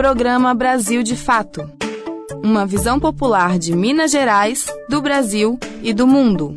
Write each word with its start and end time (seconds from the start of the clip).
Programa 0.00 0.54
Brasil 0.54 1.02
de 1.02 1.14
Fato. 1.14 1.70
Uma 2.42 2.64
visão 2.64 2.98
popular 2.98 3.58
de 3.58 3.76
Minas 3.76 4.10
Gerais, 4.10 4.64
do 4.88 5.02
Brasil 5.02 5.60
e 5.82 5.92
do 5.92 6.06
mundo. 6.06 6.54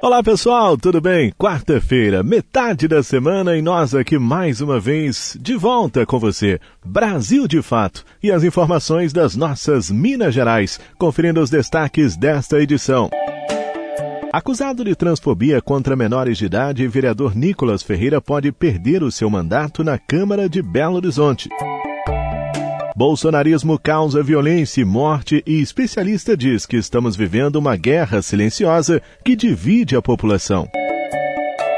Olá 0.00 0.22
pessoal, 0.22 0.78
tudo 0.78 1.02
bem? 1.02 1.34
Quarta-feira, 1.38 2.22
metade 2.22 2.88
da 2.88 3.02
semana 3.02 3.58
e 3.58 3.60
nós 3.60 3.94
aqui 3.94 4.18
mais 4.18 4.62
uma 4.62 4.80
vez 4.80 5.36
de 5.38 5.54
volta 5.54 6.06
com 6.06 6.18
você. 6.18 6.58
Brasil 6.82 7.46
de 7.46 7.60
Fato 7.60 8.02
e 8.22 8.32
as 8.32 8.42
informações 8.42 9.12
das 9.12 9.36
nossas 9.36 9.90
Minas 9.90 10.32
Gerais, 10.32 10.80
conferindo 10.96 11.42
os 11.42 11.50
destaques 11.50 12.16
desta 12.16 12.58
edição. 12.58 13.10
Acusado 14.36 14.84
de 14.84 14.94
transfobia 14.94 15.62
contra 15.62 15.96
menores 15.96 16.36
de 16.36 16.44
idade, 16.44 16.86
vereador 16.86 17.34
Nicolas 17.34 17.82
Ferreira 17.82 18.20
pode 18.20 18.52
perder 18.52 19.02
o 19.02 19.10
seu 19.10 19.30
mandato 19.30 19.82
na 19.82 19.96
Câmara 19.96 20.46
de 20.46 20.60
Belo 20.60 20.96
Horizonte. 20.96 21.48
Bolsonarismo 22.94 23.78
causa 23.78 24.22
violência 24.22 24.82
e 24.82 24.84
morte 24.84 25.42
e 25.46 25.62
especialista 25.62 26.36
diz 26.36 26.66
que 26.66 26.76
estamos 26.76 27.16
vivendo 27.16 27.56
uma 27.56 27.76
guerra 27.76 28.20
silenciosa 28.20 29.00
que 29.24 29.34
divide 29.34 29.96
a 29.96 30.02
população. 30.02 30.68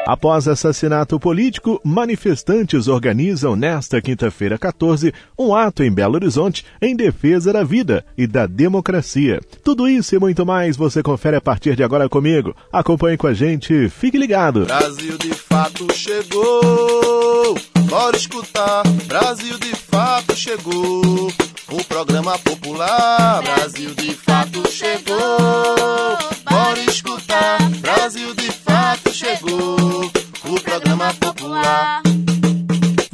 Após 0.09 0.49
assassinato 0.49 1.21
político, 1.21 1.79
manifestantes 1.85 2.89
organizam 2.89 3.55
nesta 3.55 4.01
quinta-feira 4.01 4.57
14 4.57 5.13
um 5.39 5.55
ato 5.55 5.83
em 5.83 5.93
Belo 5.93 6.15
Horizonte 6.15 6.65
em 6.81 6.97
defesa 6.97 7.53
da 7.53 7.63
vida 7.63 8.03
e 8.17 8.27
da 8.27 8.47
democracia. 8.47 9.39
Tudo 9.63 9.87
isso 9.87 10.17
e 10.17 10.19
muito 10.19 10.47
mais 10.47 10.79
você 10.79 11.03
confere 11.03 11.37
a 11.37 11.43
partir 11.43 11.77
de 11.77 11.83
agora 11.83 12.09
comigo. 12.09 12.57
Acompanhe 12.73 13.19
com 13.19 13.27
a 13.27 13.35
gente, 13.35 13.91
fique 13.91 14.17
ligado. 14.17 14.65
Brasil 14.65 15.19
de 15.19 15.35
fato 15.35 15.87
chegou. 15.93 17.55
Bora 17.91 18.17
escutar. 18.17 18.85
Brasil 19.07 19.59
de 19.59 19.77
fato 19.77 20.35
chegou. 20.35 21.31
O 21.71 21.85
programa 21.85 22.39
popular. 22.39 23.43
Brasil 23.43 23.95
de 23.95 24.15
fato 24.15 24.67
chegou. 24.71 26.19
Bora 26.49 26.81
escutar. 26.89 27.59
Brasil 27.83 28.35
de 28.35 28.51
fato 28.51 29.13
chegou. 29.13 29.58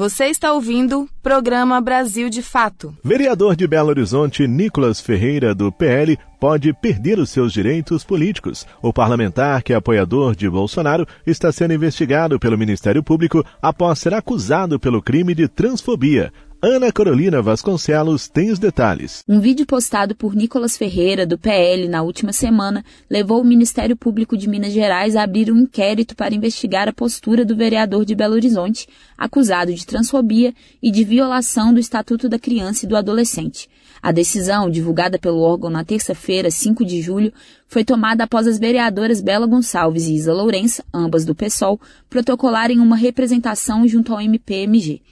Você 0.05 0.27
está 0.27 0.53
ouvindo 0.53 1.09
Programa 1.23 1.81
Brasil 1.81 2.29
de 2.29 2.43
Fato. 2.43 2.95
Vereador 3.03 3.57
de 3.57 3.67
Belo 3.67 3.89
Horizonte, 3.89 4.47
Nicolas 4.47 5.01
Ferreira, 5.01 5.55
do 5.55 5.73
PL, 5.73 6.19
pode 6.39 6.75
perder 6.75 7.19
os 7.19 7.31
seus 7.31 7.55
direitos 7.55 8.05
políticos. 8.05 8.67
O 8.83 8.93
parlamentar, 8.93 9.63
que 9.63 9.73
é 9.73 9.77
apoiador 9.77 10.37
de 10.37 10.47
Bolsonaro, 10.47 11.09
está 11.27 11.51
sendo 11.51 11.73
investigado 11.73 12.39
pelo 12.39 12.59
Ministério 12.59 13.03
Público 13.03 13.43
após 13.63 13.99
ser 13.99 14.13
acusado 14.13 14.79
pelo 14.79 15.01
crime 15.01 15.35
de 15.35 15.49
transfobia. 15.49 16.31
Ana 16.67 16.91
Carolina 16.91 17.43
Vasconcelos 17.43 18.27
tem 18.27 18.51
os 18.51 18.59
detalhes. 18.59 19.23
Um 19.29 19.39
vídeo 19.39 19.67
postado 19.67 20.15
por 20.15 20.34
Nicolas 20.34 20.79
Ferreira, 20.79 21.27
do 21.27 21.37
PL, 21.37 21.87
na 21.89 22.01
última 22.01 22.33
semana, 22.33 22.83
levou 23.11 23.43
o 23.43 23.45
Ministério 23.45 23.95
Público 23.95 24.34
de 24.34 24.48
Minas 24.48 24.73
Gerais 24.73 25.15
a 25.15 25.25
abrir 25.25 25.53
um 25.53 25.59
inquérito 25.59 26.17
para 26.17 26.35
investigar 26.35 26.89
a 26.89 26.92
postura 26.92 27.45
do 27.45 27.55
vereador 27.55 28.07
de 28.07 28.15
Belo 28.15 28.33
Horizonte, 28.33 28.89
acusado 29.19 29.75
de 29.75 29.85
transfobia 29.85 30.55
e 30.83 30.91
de 30.91 31.05
violação 31.05 31.75
do 31.75 31.79
Estatuto 31.79 32.31
da 32.31 32.39
Criança 32.39 32.87
e 32.87 32.89
do 32.89 32.97
Adolescente. 32.97 33.69
A 34.03 34.11
decisão, 34.11 34.70
divulgada 34.70 35.19
pelo 35.19 35.42
órgão 35.42 35.69
na 35.69 35.85
terça-feira, 35.85 36.51
5 36.51 36.83
de 36.83 37.03
julho, 37.03 37.31
foi 37.69 37.85
tomada 37.85 38.25
após 38.25 38.47
as 38.47 38.59
vereadoras 38.59 39.20
Bela 39.20 39.47
Gonçalves 39.47 40.09
e 40.09 40.15
Isa 40.15 40.33
Lourença, 40.33 40.83
ambas 40.95 41.27
do 41.27 41.35
PSOL, 41.35 41.79
protocolarem 42.09 42.81
uma 42.81 42.97
representação 42.97 43.87
junto 43.87 44.15
ao 44.15 44.20
MPMG. 44.23 45.03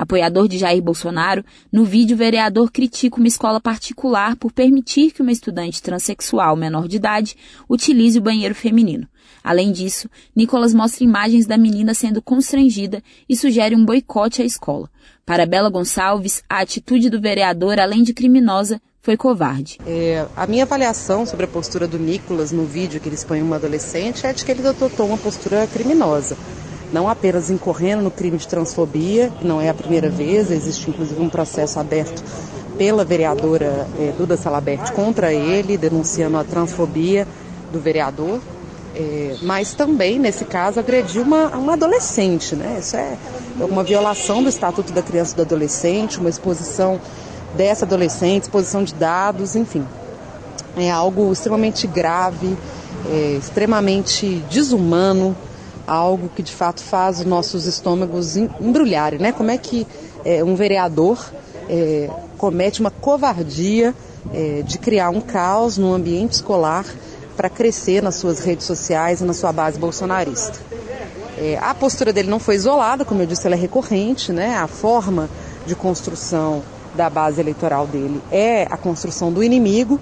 Apoiador 0.00 0.48
de 0.48 0.56
Jair 0.56 0.82
Bolsonaro, 0.82 1.44
no 1.70 1.84
vídeo 1.84 2.14
o 2.14 2.18
vereador 2.18 2.72
critica 2.72 3.18
uma 3.18 3.28
escola 3.28 3.60
particular 3.60 4.34
por 4.34 4.50
permitir 4.50 5.10
que 5.10 5.20
uma 5.20 5.30
estudante 5.30 5.82
transexual 5.82 6.56
menor 6.56 6.88
de 6.88 6.96
idade 6.96 7.36
utilize 7.68 8.18
o 8.18 8.22
banheiro 8.22 8.54
feminino. 8.54 9.06
Além 9.44 9.70
disso, 9.70 10.08
Nicolas 10.34 10.72
mostra 10.72 11.04
imagens 11.04 11.44
da 11.44 11.58
menina 11.58 11.92
sendo 11.92 12.22
constrangida 12.22 13.02
e 13.28 13.36
sugere 13.36 13.76
um 13.76 13.84
boicote 13.84 14.40
à 14.40 14.44
escola. 14.44 14.88
Para 15.26 15.44
Bela 15.44 15.68
Gonçalves, 15.68 16.42
a 16.48 16.60
atitude 16.60 17.10
do 17.10 17.20
vereador, 17.20 17.78
além 17.78 18.02
de 18.02 18.14
criminosa, 18.14 18.80
foi 19.02 19.18
covarde. 19.18 19.78
É, 19.86 20.26
a 20.34 20.46
minha 20.46 20.64
avaliação 20.64 21.26
sobre 21.26 21.44
a 21.44 21.48
postura 21.48 21.86
do 21.86 21.98
Nicolas 21.98 22.52
no 22.52 22.64
vídeo 22.64 23.00
que 23.02 23.08
ele 23.08 23.16
expõe 23.16 23.42
uma 23.42 23.56
adolescente 23.56 24.26
é 24.26 24.32
de 24.32 24.46
que 24.46 24.50
ele 24.50 24.66
adotou 24.66 25.06
uma 25.06 25.18
postura 25.18 25.66
criminosa 25.66 26.38
não 26.92 27.08
apenas 27.08 27.50
incorrendo 27.50 28.02
no 28.02 28.10
crime 28.10 28.36
de 28.36 28.46
transfobia, 28.46 29.30
que 29.38 29.46
não 29.46 29.60
é 29.60 29.68
a 29.68 29.74
primeira 29.74 30.08
vez, 30.08 30.50
existe 30.50 30.90
inclusive 30.90 31.20
um 31.20 31.28
processo 31.28 31.78
aberto 31.78 32.22
pela 32.76 33.04
vereadora 33.04 33.86
é, 33.98 34.12
Duda 34.16 34.36
Salabert 34.36 34.92
contra 34.92 35.32
ele, 35.32 35.76
denunciando 35.76 36.38
a 36.38 36.44
transfobia 36.44 37.26
do 37.70 37.78
vereador, 37.78 38.40
é, 38.94 39.36
mas 39.42 39.74
também, 39.74 40.18
nesse 40.18 40.44
caso, 40.44 40.80
agrediu 40.80 41.22
uma, 41.22 41.48
uma 41.48 41.74
adolescente. 41.74 42.56
Né? 42.56 42.78
Isso 42.80 42.96
é 42.96 43.16
uma 43.58 43.84
violação 43.84 44.42
do 44.42 44.48
Estatuto 44.48 44.92
da 44.92 45.02
Criança 45.02 45.34
e 45.34 45.36
do 45.36 45.42
Adolescente, 45.42 46.18
uma 46.18 46.30
exposição 46.30 47.00
dessa 47.56 47.84
adolescente, 47.84 48.44
exposição 48.44 48.82
de 48.82 48.94
dados, 48.94 49.54
enfim. 49.56 49.84
É 50.76 50.90
algo 50.90 51.32
extremamente 51.32 51.86
grave, 51.86 52.56
é, 53.10 53.36
extremamente 53.38 54.42
desumano, 54.50 55.36
algo 55.90 56.28
que 56.28 56.42
de 56.42 56.52
fato 56.52 56.80
faz 56.82 57.18
os 57.18 57.26
nossos 57.26 57.66
estômagos 57.66 58.36
embrulharem, 58.36 59.18
né? 59.18 59.32
Como 59.32 59.50
é 59.50 59.58
que 59.58 59.86
é, 60.24 60.44
um 60.44 60.54
vereador 60.54 61.18
é, 61.68 62.08
comete 62.38 62.80
uma 62.80 62.92
covardia 62.92 63.92
é, 64.32 64.62
de 64.62 64.78
criar 64.78 65.10
um 65.10 65.20
caos 65.20 65.76
no 65.76 65.92
ambiente 65.92 66.34
escolar 66.34 66.86
para 67.36 67.48
crescer 67.48 68.02
nas 68.02 68.14
suas 68.14 68.38
redes 68.38 68.66
sociais 68.66 69.20
e 69.20 69.24
na 69.24 69.32
sua 69.32 69.52
base 69.52 69.78
bolsonarista. 69.80 70.60
É, 71.36 71.58
a 71.60 71.74
postura 71.74 72.12
dele 72.12 72.30
não 72.30 72.38
foi 72.38 72.54
isolada, 72.54 73.04
como 73.04 73.22
eu 73.22 73.26
disse, 73.26 73.46
ela 73.46 73.56
é 73.56 73.58
recorrente, 73.58 74.30
né? 74.30 74.56
A 74.56 74.68
forma 74.68 75.28
de 75.66 75.74
construção 75.74 76.62
da 76.94 77.10
base 77.10 77.40
eleitoral 77.40 77.86
dele 77.86 78.20
é 78.30 78.66
a 78.70 78.76
construção 78.76 79.32
do 79.32 79.42
inimigo 79.42 79.98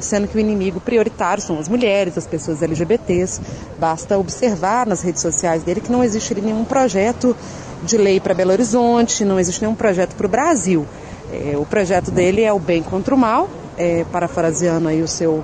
sendo 0.00 0.28
que 0.28 0.36
o 0.36 0.40
inimigo 0.40 0.80
prioritário 0.80 1.42
são 1.42 1.58
as 1.58 1.68
mulheres, 1.68 2.16
as 2.16 2.26
pessoas 2.26 2.62
LGBTs. 2.62 3.40
Basta 3.78 4.18
observar 4.18 4.86
nas 4.86 5.02
redes 5.02 5.20
sociais 5.22 5.62
dele 5.62 5.80
que 5.80 5.90
não 5.90 6.04
existe 6.04 6.34
nenhum 6.40 6.64
projeto 6.64 7.36
de 7.82 7.96
lei 7.96 8.20
para 8.20 8.34
Belo 8.34 8.52
Horizonte, 8.52 9.24
não 9.24 9.38
existe 9.38 9.60
nenhum 9.62 9.74
projeto 9.74 10.14
para 10.14 10.26
o 10.26 10.28
Brasil. 10.28 10.86
É, 11.32 11.56
o 11.56 11.64
projeto 11.64 12.10
dele 12.10 12.42
é 12.42 12.52
o 12.52 12.58
bem 12.58 12.82
contra 12.82 13.14
o 13.14 13.18
mal, 13.18 13.48
é, 13.76 14.04
parafraseando 14.12 14.88
aí 14.88 15.02
o 15.02 15.08
seu, 15.08 15.42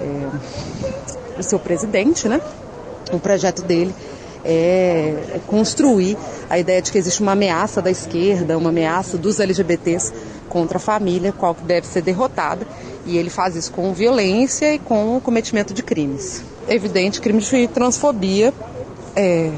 é, 0.00 1.38
o 1.38 1.42
seu 1.42 1.58
presidente, 1.58 2.28
né? 2.28 2.40
O 3.12 3.18
projeto 3.18 3.62
dele 3.62 3.94
é, 4.44 5.14
é 5.34 5.40
construir 5.46 6.16
a 6.48 6.58
ideia 6.58 6.80
de 6.82 6.92
que 6.92 6.98
existe 6.98 7.22
uma 7.22 7.32
ameaça 7.32 7.80
da 7.80 7.90
esquerda, 7.90 8.56
uma 8.56 8.68
ameaça 8.68 9.16
dos 9.16 9.40
LGBTs 9.40 10.12
contra 10.48 10.76
a 10.76 10.80
família, 10.80 11.32
qual 11.32 11.54
que 11.54 11.62
deve 11.64 11.86
ser 11.86 12.02
derrotada 12.02 12.66
e 13.06 13.18
ele 13.18 13.30
faz 13.30 13.56
isso 13.56 13.72
com 13.72 13.92
violência 13.92 14.74
e 14.74 14.78
com 14.78 15.16
o 15.16 15.20
cometimento 15.20 15.74
de 15.74 15.82
crimes. 15.82 16.42
É 16.68 16.74
evidente, 16.74 17.20
crime 17.20 17.40
de 17.40 17.68
transfobia 17.68 18.52
é, 19.16 19.50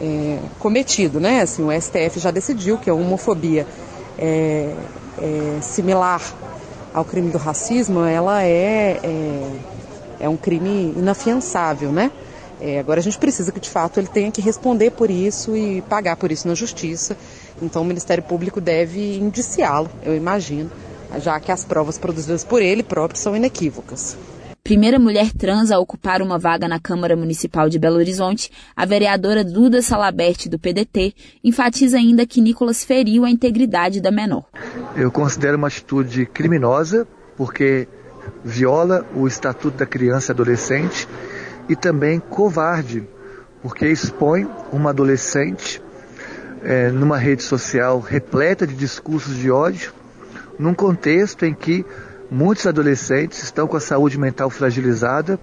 é, 0.00 0.38
cometido, 0.58 1.20
né? 1.20 1.42
Assim, 1.42 1.62
o 1.62 1.70
STF 1.80 2.18
já 2.18 2.30
decidiu 2.30 2.78
que 2.78 2.90
a 2.90 2.94
homofobia 2.94 3.66
é, 4.18 4.74
é 5.18 5.60
similar 5.60 6.22
ao 6.92 7.04
crime 7.04 7.30
do 7.30 7.38
racismo, 7.38 8.04
ela 8.04 8.42
é, 8.42 8.98
é, 9.02 9.50
é 10.20 10.28
um 10.28 10.36
crime 10.36 10.94
inafiançável, 10.96 11.92
né? 11.92 12.10
É, 12.60 12.80
agora 12.80 12.98
a 12.98 13.02
gente 13.02 13.18
precisa 13.18 13.52
que 13.52 13.60
de 13.60 13.70
fato 13.70 14.00
ele 14.00 14.08
tenha 14.08 14.32
que 14.32 14.40
responder 14.40 14.90
por 14.90 15.10
isso 15.10 15.56
e 15.56 15.80
pagar 15.82 16.16
por 16.16 16.32
isso 16.32 16.48
na 16.48 16.54
justiça. 16.54 17.16
Então 17.62 17.82
o 17.82 17.84
Ministério 17.84 18.22
Público 18.24 18.60
deve 18.60 19.16
indiciá-lo, 19.16 19.88
eu 20.02 20.16
imagino, 20.16 20.70
já 21.18 21.38
que 21.40 21.50
as 21.50 21.64
provas 21.64 21.98
produzidas 21.98 22.44
por 22.44 22.60
ele 22.60 22.82
próprio 22.82 23.20
são 23.20 23.36
inequívocas. 23.36 24.16
Primeira 24.62 24.98
mulher 24.98 25.32
trans 25.32 25.70
a 25.70 25.78
ocupar 25.78 26.20
uma 26.20 26.38
vaga 26.38 26.68
na 26.68 26.78
Câmara 26.78 27.16
Municipal 27.16 27.70
de 27.70 27.78
Belo 27.78 27.96
Horizonte, 27.96 28.50
a 28.76 28.84
vereadora 28.84 29.42
Duda 29.42 29.80
Salabert, 29.80 30.46
do 30.46 30.58
PDT, 30.58 31.14
enfatiza 31.42 31.96
ainda 31.96 32.26
que 32.26 32.40
Nicolas 32.42 32.84
feriu 32.84 33.24
a 33.24 33.30
integridade 33.30 33.98
da 33.98 34.10
menor. 34.10 34.44
Eu 34.94 35.10
considero 35.10 35.56
uma 35.56 35.68
atitude 35.68 36.26
criminosa, 36.26 37.08
porque 37.34 37.88
viola 38.44 39.06
o 39.14 39.26
Estatuto 39.26 39.78
da 39.78 39.86
Criança 39.86 40.32
e 40.32 40.34
Adolescente, 40.34 41.08
e 41.66 41.74
também 41.74 42.20
covarde, 42.20 43.08
porque 43.62 43.86
expõe 43.86 44.46
uma 44.70 44.90
adolescente 44.90 45.80
é, 46.62 46.90
numa 46.90 47.16
rede 47.16 47.42
social 47.42 48.00
repleta 48.00 48.66
de 48.66 48.74
discursos 48.74 49.34
de 49.36 49.50
ódio 49.50 49.94
num 50.58 50.74
contexto 50.74 51.44
em 51.44 51.54
que 51.54 51.84
muitos 52.30 52.66
adolescentes 52.66 53.42
estão 53.42 53.66
com 53.66 53.76
a 53.76 53.80
saúde 53.80 54.18
mental 54.18 54.50
fragilizada 54.50 55.38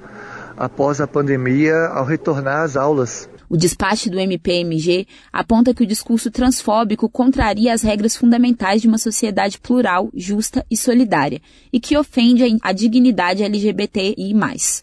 após 0.57 1.01
a 1.01 1.07
pandemia 1.07 1.75
ao 1.88 2.06
retornar 2.06 2.63
às 2.63 2.75
aulas. 2.75 3.29
O 3.47 3.56
despacho 3.56 4.09
do 4.09 4.19
MPMG 4.19 5.07
aponta 5.31 5.73
que 5.73 5.83
o 5.83 5.88
discurso 5.88 6.31
transfóbico 6.31 7.07
contraria 7.07 7.73
as 7.73 7.83
regras 7.83 8.15
fundamentais 8.15 8.81
de 8.81 8.88
uma 8.88 8.97
sociedade 8.97 9.59
plural, 9.59 10.09
justa 10.13 10.65
e 10.69 10.75
solidária, 10.75 11.39
e 11.71 11.79
que 11.79 11.95
ofende 11.95 12.57
a 12.61 12.71
dignidade 12.71 13.44
LGBTI+, 13.44 14.33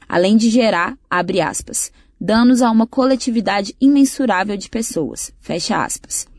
além 0.09 0.37
de 0.37 0.49
gerar, 0.49 0.97
abre 1.11 1.41
aspas, 1.41 1.91
danos 2.21 2.63
a 2.63 2.71
uma 2.71 2.87
coletividade 2.87 3.75
imensurável 3.81 4.57
de 4.57 4.69
pessoas, 4.69 5.33
fecha 5.41 5.85
aspas. 5.85 6.32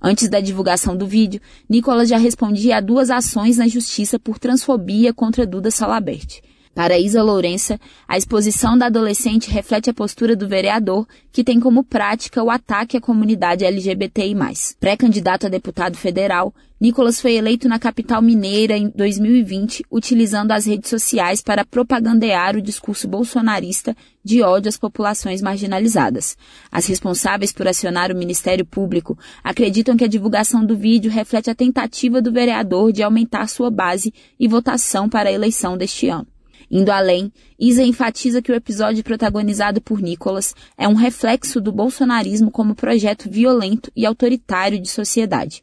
Antes 0.00 0.28
da 0.28 0.40
divulgação 0.40 0.96
do 0.96 1.06
vídeo, 1.06 1.40
Nicolas 1.68 2.08
já 2.08 2.18
respondia 2.18 2.76
a 2.76 2.80
duas 2.80 3.10
ações 3.10 3.56
na 3.56 3.68
justiça 3.68 4.18
por 4.18 4.38
transfobia 4.38 5.12
contra 5.12 5.46
Duda 5.46 5.70
Salabert. 5.70 6.40
Para 6.76 6.98
Isa 6.98 7.22
Lourença, 7.22 7.80
a 8.06 8.18
exposição 8.18 8.76
da 8.76 8.84
adolescente 8.84 9.50
reflete 9.50 9.88
a 9.88 9.94
postura 9.94 10.36
do 10.36 10.46
vereador, 10.46 11.08
que 11.32 11.42
tem 11.42 11.58
como 11.58 11.82
prática 11.82 12.42
o 12.42 12.50
ataque 12.50 12.98
à 12.98 13.00
comunidade 13.00 13.64
LGBTI+. 13.64 14.36
Pré-candidato 14.78 15.46
a 15.46 15.48
deputado 15.48 15.96
federal, 15.96 16.54
Nicolas 16.78 17.18
foi 17.18 17.32
eleito 17.32 17.66
na 17.66 17.78
capital 17.78 18.20
mineira 18.20 18.76
em 18.76 18.90
2020, 18.90 19.86
utilizando 19.90 20.52
as 20.52 20.66
redes 20.66 20.90
sociais 20.90 21.40
para 21.40 21.64
propagandear 21.64 22.54
o 22.56 22.60
discurso 22.60 23.08
bolsonarista 23.08 23.96
de 24.22 24.42
ódio 24.42 24.68
às 24.68 24.76
populações 24.76 25.40
marginalizadas. 25.40 26.36
As 26.70 26.86
responsáveis 26.86 27.54
por 27.54 27.66
acionar 27.66 28.12
o 28.12 28.18
Ministério 28.18 28.66
Público 28.66 29.18
acreditam 29.42 29.96
que 29.96 30.04
a 30.04 30.08
divulgação 30.08 30.62
do 30.62 30.76
vídeo 30.76 31.10
reflete 31.10 31.48
a 31.48 31.54
tentativa 31.54 32.20
do 32.20 32.30
vereador 32.30 32.92
de 32.92 33.02
aumentar 33.02 33.48
sua 33.48 33.70
base 33.70 34.12
e 34.38 34.46
votação 34.46 35.08
para 35.08 35.30
a 35.30 35.32
eleição 35.32 35.78
deste 35.78 36.10
ano. 36.10 36.35
Indo 36.70 36.90
além, 36.90 37.32
Isa 37.58 37.82
enfatiza 37.82 38.42
que 38.42 38.50
o 38.50 38.54
episódio 38.54 39.04
protagonizado 39.04 39.80
por 39.80 40.00
Nicolas 40.00 40.54
é 40.76 40.88
um 40.88 40.94
reflexo 40.94 41.60
do 41.60 41.70
bolsonarismo 41.70 42.50
como 42.50 42.74
projeto 42.74 43.30
violento 43.30 43.90
e 43.94 44.04
autoritário 44.04 44.80
de 44.80 44.88
sociedade. 44.88 45.62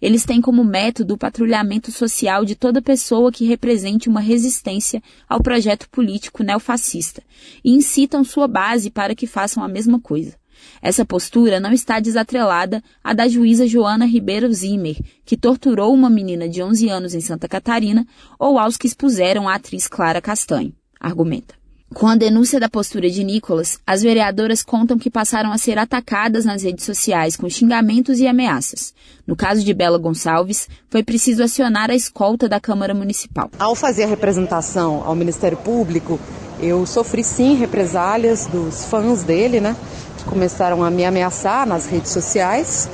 Eles 0.00 0.24
têm 0.24 0.40
como 0.40 0.62
método 0.62 1.14
o 1.14 1.18
patrulhamento 1.18 1.90
social 1.90 2.44
de 2.44 2.54
toda 2.54 2.80
pessoa 2.80 3.32
que 3.32 3.44
represente 3.44 4.08
uma 4.08 4.20
resistência 4.20 5.02
ao 5.28 5.42
projeto 5.42 5.90
político 5.90 6.44
neofascista 6.44 7.20
e 7.64 7.72
incitam 7.72 8.22
sua 8.22 8.46
base 8.46 8.90
para 8.90 9.14
que 9.14 9.26
façam 9.26 9.64
a 9.64 9.68
mesma 9.68 9.98
coisa. 9.98 10.36
Essa 10.80 11.04
postura 11.04 11.60
não 11.60 11.72
está 11.72 12.00
desatrelada 12.00 12.82
à 13.02 13.12
da 13.12 13.28
juíza 13.28 13.66
Joana 13.66 14.06
Ribeiro 14.06 14.52
Zimmer, 14.52 14.96
que 15.24 15.36
torturou 15.36 15.92
uma 15.92 16.10
menina 16.10 16.48
de 16.48 16.62
11 16.62 16.88
anos 16.88 17.14
em 17.14 17.20
Santa 17.20 17.48
Catarina, 17.48 18.06
ou 18.38 18.58
aos 18.58 18.76
que 18.76 18.86
expuseram 18.86 19.48
a 19.48 19.54
atriz 19.54 19.88
Clara 19.88 20.20
Castanho, 20.20 20.72
argumenta. 21.00 21.54
Com 21.94 22.08
a 22.08 22.16
denúncia 22.16 22.58
da 22.58 22.68
postura 22.68 23.08
de 23.08 23.22
Nicolas, 23.22 23.78
as 23.86 24.02
vereadoras 24.02 24.64
contam 24.64 24.98
que 24.98 25.08
passaram 25.08 25.52
a 25.52 25.58
ser 25.58 25.78
atacadas 25.78 26.44
nas 26.44 26.64
redes 26.64 26.84
sociais 26.84 27.36
com 27.36 27.48
xingamentos 27.48 28.18
e 28.18 28.26
ameaças. 28.26 28.92
No 29.24 29.36
caso 29.36 29.62
de 29.62 29.72
Bela 29.72 29.96
Gonçalves, 29.96 30.68
foi 30.90 31.04
preciso 31.04 31.44
acionar 31.44 31.90
a 31.90 31.94
escolta 31.94 32.48
da 32.48 32.58
Câmara 32.58 32.92
Municipal. 32.92 33.48
Ao 33.60 33.76
fazer 33.76 34.04
a 34.04 34.08
representação 34.08 35.04
ao 35.06 35.14
Ministério 35.14 35.56
Público, 35.56 36.18
eu 36.60 36.84
sofri 36.84 37.22
sim 37.22 37.54
represálias 37.54 38.46
dos 38.46 38.84
fãs 38.86 39.22
dele, 39.22 39.60
né? 39.60 39.76
Começaram 40.26 40.82
a 40.82 40.90
me 40.90 41.04
ameaçar 41.04 41.66
nas 41.66 41.86
redes 41.86 42.10
sociais, 42.10 42.88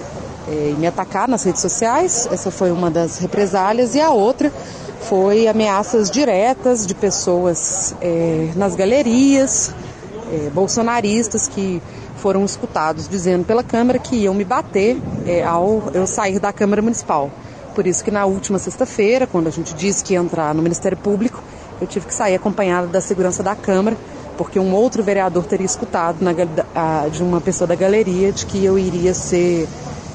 eh, 0.48 0.74
me 0.78 0.86
atacar 0.86 1.28
nas 1.28 1.44
redes 1.44 1.60
sociais. 1.60 2.28
Essa 2.30 2.50
foi 2.50 2.70
uma 2.70 2.90
das 2.90 3.18
represálias. 3.18 3.94
E 3.94 4.00
a 4.00 4.10
outra 4.10 4.52
foi 5.00 5.48
ameaças 5.48 6.10
diretas 6.10 6.86
de 6.86 6.94
pessoas 6.94 7.94
é, 8.00 8.50
nas 8.54 8.76
galerias, 8.76 9.72
é, 10.32 10.50
bolsonaristas 10.50 11.48
que 11.48 11.82
foram 12.16 12.44
escutados 12.44 13.08
dizendo 13.08 13.44
pela 13.44 13.62
Câmara 13.62 13.98
que 13.98 14.14
iam 14.14 14.34
me 14.34 14.44
bater 14.44 14.98
ao 15.46 15.84
eu 15.94 16.06
sair 16.06 16.38
da 16.38 16.52
Câmara 16.52 16.82
Municipal. 16.82 17.30
Por 17.74 17.86
isso 17.86 18.04
que 18.04 18.10
na 18.10 18.26
última 18.26 18.58
sexta-feira, 18.58 19.26
quando 19.26 19.46
a 19.46 19.50
gente 19.50 19.74
disse 19.74 20.04
que 20.04 20.12
ia 20.12 20.20
entrar 20.20 20.54
no 20.54 20.62
Ministério 20.62 20.98
Público, 20.98 21.42
eu 21.80 21.86
tive 21.86 22.06
que 22.06 22.14
sair 22.14 22.34
acompanhada 22.34 22.86
da 22.86 23.00
segurança 23.00 23.42
da 23.42 23.54
Câmara 23.54 23.96
porque 24.40 24.58
um 24.58 24.72
outro 24.72 25.02
vereador 25.02 25.44
teria 25.44 25.66
escutado 25.66 26.22
na, 26.22 26.30
a, 26.74 27.08
de 27.08 27.22
uma 27.22 27.42
pessoa 27.42 27.68
da 27.68 27.74
galeria 27.74 28.32
de 28.32 28.46
que 28.46 28.64
eu 28.64 28.78
iria 28.78 29.12
ser. 29.12 29.68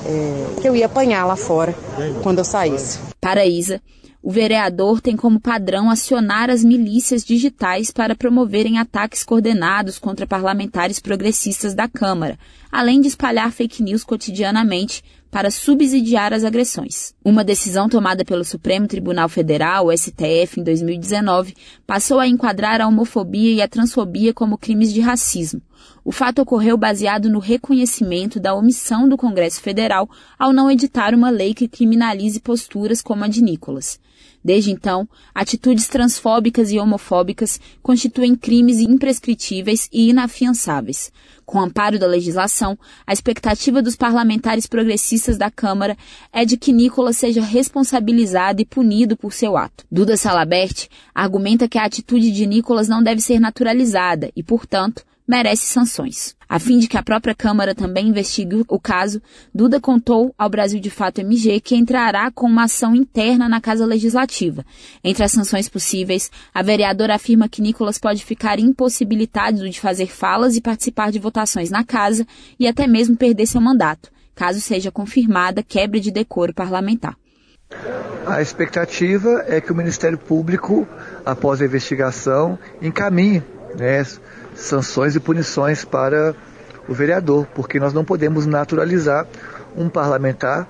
É, 0.04 0.45
que 0.60 0.68
eu 0.68 0.75
ia 0.75 0.88
apanhar 0.88 1.25
lá 1.25 1.36
fora 1.36 1.75
quando 2.24 2.39
eu 2.39 2.44
saísse. 2.44 2.98
Para 3.22 3.45
Isa, 3.45 3.80
o 4.24 4.31
vereador 4.31 5.00
tem 5.00 5.16
como 5.16 5.39
padrão 5.39 5.92
acionar 5.92 6.50
as 6.50 6.63
milícias 6.63 7.24
digitais 7.24 7.92
para 7.92 8.16
promoverem 8.16 8.80
ataques 8.80 9.24
coordenados 9.24 10.00
contra 10.00 10.25
parlamentares 10.25 11.00
progressistas 11.00 11.75
da 11.75 11.88
Câmara, 11.88 12.36
além 12.72 13.01
de 13.01 13.07
espalhar 13.07 13.51
fake 13.51 13.83
news 13.83 14.04
cotidianamente 14.04 15.04
para 15.36 15.52
subsidiar 15.52 16.32
as 16.32 16.46
agressões. 16.46 17.14
Uma 17.22 17.44
decisão 17.44 17.90
tomada 17.90 18.24
pelo 18.24 18.46
Supremo 18.46 18.88
Tribunal 18.88 19.28
Federal, 19.28 19.92
STF, 19.92 20.62
em 20.62 20.64
2019, 20.64 21.54
passou 21.86 22.22
a 22.22 22.28
enquadrar 22.28 22.80
a 22.80 22.88
homofobia 22.88 23.52
e 23.52 23.62
a 23.62 23.68
transfobia 23.68 24.34
como 24.34 24.58
crimes 24.58 24.94
de 24.94 25.02
racismo. 25.02 25.62
O 26.06 26.12
fato 26.14 26.42
ocorreu 26.42 26.78
baseado 26.78 27.30
no 27.30 27.40
reconhecimento 27.40 28.40
da 28.40 28.56
omissão 28.56 29.10
do 29.10 29.18
Congresso 29.18 29.60
Federal 29.60 30.10
ao 30.40 30.54
não 30.54 30.72
editar 30.72 31.14
uma 31.14 31.30
lei 31.30 31.54
que 31.54 31.68
criminalize 31.68 32.40
posturas 32.40 33.02
como 33.02 33.26
a 33.26 33.28
de 33.28 33.44
Nicolas. 33.44 34.00
Desde 34.45 34.69
então, 34.69 35.09
atitudes 35.33 35.88
transfóbicas 35.88 36.71
e 36.71 36.77
homofóbicas 36.77 37.59
constituem 37.81 38.36
crimes 38.36 38.80
imprescritíveis 38.80 39.89
e 39.92 40.12
inafiançáveis. 40.12 41.12
Com 41.44 41.59
amparo 41.59 41.97
da 41.97 42.06
legislação, 42.06 42.77
a 43.07 43.12
expectativa 43.12 43.81
dos 43.81 43.95
parlamentares 43.95 44.68
progressistas 44.68 45.36
da 45.36 45.50
Câmara 45.50 45.97
é 46.31 46.45
de 46.45 46.57
que 46.57 46.71
Nicolas 46.71 47.18
seja 47.18 47.42
responsabilizado 47.42 48.62
e 48.62 48.65
punido 48.65 49.18
por 49.18 49.33
seu 49.33 49.57
ato. 49.57 49.83
Duda 49.92 50.15
Salabert 50.15 50.89
argumenta 51.15 51.68
que 51.68 51.80
a 51.80 51.86
atitude 51.86 52.30
de 52.30 52.45
Nicolas 52.45 52.88
não 52.88 53.01
deve 53.01 53.21
ser 53.21 53.39
naturalizada 53.39 54.31
e, 54.36 54.44
portanto, 54.44 55.03
merece 55.27 55.66
sanções. 55.66 56.36
A 56.48 56.60
fim 56.60 56.77
de 56.77 56.88
que 56.88 56.98
a 56.98 57.04
própria 57.04 57.33
Câmara 57.33 57.74
também 57.74 58.10
investigue 58.10 58.63
o 58.68 58.80
caso, 58.80 59.22
Duda 59.54 59.81
contou 59.81 60.33
ao 60.38 60.50
Brasil 60.50 60.80
de 60.80 60.89
Fato 60.89 61.19
MG 61.19 61.60
que 61.60 61.75
entrará 61.75 62.30
com 62.31 62.45
uma 62.45 62.66
ação 62.66 62.95
interna 62.95 63.50
na 63.50 63.60
Casa 63.60 63.86
Legislativa. 63.86 64.63
Entre 65.04 65.24
as 65.24 65.31
sanções 65.31 65.68
possíveis, 65.68 66.30
a 66.54 66.62
vereadora 66.62 67.16
afirma 67.16 67.50
que 67.50 67.62
Nicolas 67.62 67.98
pode 67.98 68.24
ficar 68.24 68.60
impossibilitado 68.60 69.68
de 69.69 69.80
fazer 69.80 70.07
falas 70.07 70.56
e 70.56 70.62
participar 70.62 71.12
de 71.12 71.19
votações 71.19 71.72
na 71.72 71.83
Casa 71.83 72.25
e 72.60 72.68
até 72.68 72.86
mesmo 72.86 73.18
perder 73.18 73.48
seu 73.48 73.60
mandato, 73.60 74.12
caso 74.36 74.62
seja 74.62 74.91
confirmada 74.91 75.63
quebra 75.63 76.00
de 76.00 76.12
decoro 76.12 76.53
parlamentar. 76.53 77.17
A 78.27 78.41
expectativa 78.41 79.44
é 79.48 79.60
que 79.60 79.72
o 79.72 79.75
Ministério 79.75 80.17
Público, 80.17 80.88
após 81.25 81.62
a 81.62 81.65
investigação, 81.65 82.58
encaminhe 82.82 83.44
né, 83.77 84.05
sanções 84.55 85.15
e 85.15 85.20
punições 85.20 85.84
para 85.84 86.36
o 86.88 86.94
vereador, 86.94 87.48
porque 87.53 87.79
nós 87.79 87.94
não 87.94 88.05
podemos 88.05 88.46
naturalizar 88.46 89.27
um 89.75 89.89
parlamentar 89.89 90.67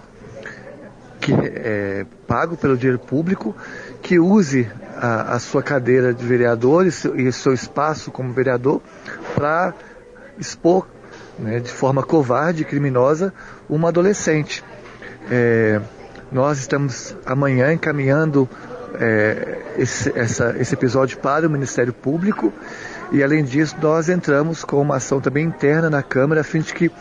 que 1.20 1.34
é 1.34 2.06
pago 2.28 2.56
pelo 2.56 2.78
dinheiro 2.78 3.00
público, 3.00 3.56
que 4.02 4.20
use 4.20 4.70
a, 4.96 5.34
a 5.36 5.40
sua 5.40 5.64
cadeira 5.64 6.14
de 6.14 6.26
vereador 6.26 6.86
e 6.86 6.92
seu, 6.92 7.20
e 7.20 7.32
seu 7.32 7.54
espaço 7.54 8.12
como 8.12 8.32
vereador 8.32 8.82
para 9.34 9.74
expor 10.38 10.88
né, 11.40 11.60
de 11.60 11.72
forma 11.72 12.04
covarde 12.04 12.62
e 12.62 12.66
criminosa 12.66 13.34
uma 13.70 13.90
adolescente. 13.90 14.64
É, 15.30 15.82
nós 16.32 16.60
estamos 16.60 17.16
amanhã 17.26 17.74
encaminhando 17.74 18.48
é, 19.00 19.62
esse, 19.78 20.12
essa, 20.18 20.56
esse 20.60 20.74
episódio 20.74 21.18
para 21.18 21.48
o 21.48 21.50
Ministério 21.50 21.94
Público 21.94 22.54
e 23.12 23.24
além 23.24 23.44
disso, 23.44 23.76
nós 23.82 24.10
entramos 24.10 24.64
com 24.64 24.82
uma 24.82 24.98
ação 24.98 25.22
também 25.22 25.46
interna 25.46 25.90
na 25.90 26.04
Câmara, 26.04 26.42
a 26.42 26.44
fim 26.44 26.60
de 26.60 26.74
que 26.74 26.92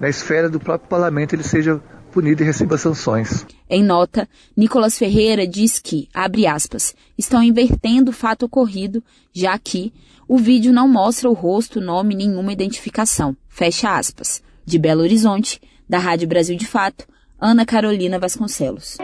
na 0.00 0.08
esfera 0.08 0.48
do 0.48 0.60
próprio 0.60 0.88
parlamento 0.88 1.34
ele 1.34 1.42
seja 1.42 1.80
punido 2.10 2.42
e 2.42 2.46
receba 2.46 2.78
sanções. 2.78 3.46
Em 3.68 3.82
nota, 3.82 4.28
Nicolas 4.56 4.98
Ferreira 4.98 5.46
diz 5.46 5.78
que, 5.78 6.08
abre 6.14 6.46
aspas, 6.46 6.94
estão 7.16 7.42
invertendo 7.42 8.10
o 8.10 8.14
fato 8.14 8.46
ocorrido, 8.46 9.02
já 9.32 9.58
que 9.58 9.92
o 10.26 10.38
vídeo 10.38 10.72
não 10.72 10.88
mostra 10.88 11.28
o 11.28 11.34
rosto, 11.34 11.80
nome 11.80 12.14
nenhuma 12.14 12.52
identificação. 12.52 13.36
Fecha 13.48 13.96
aspas. 13.96 14.42
De 14.64 14.78
Belo 14.78 15.02
Horizonte, 15.02 15.60
da 15.88 15.98
Rádio 15.98 16.28
Brasil 16.28 16.56
de 16.56 16.66
Fato, 16.66 17.06
Ana 17.40 17.64
Carolina 17.64 18.18
Vasconcelos. 18.18 18.98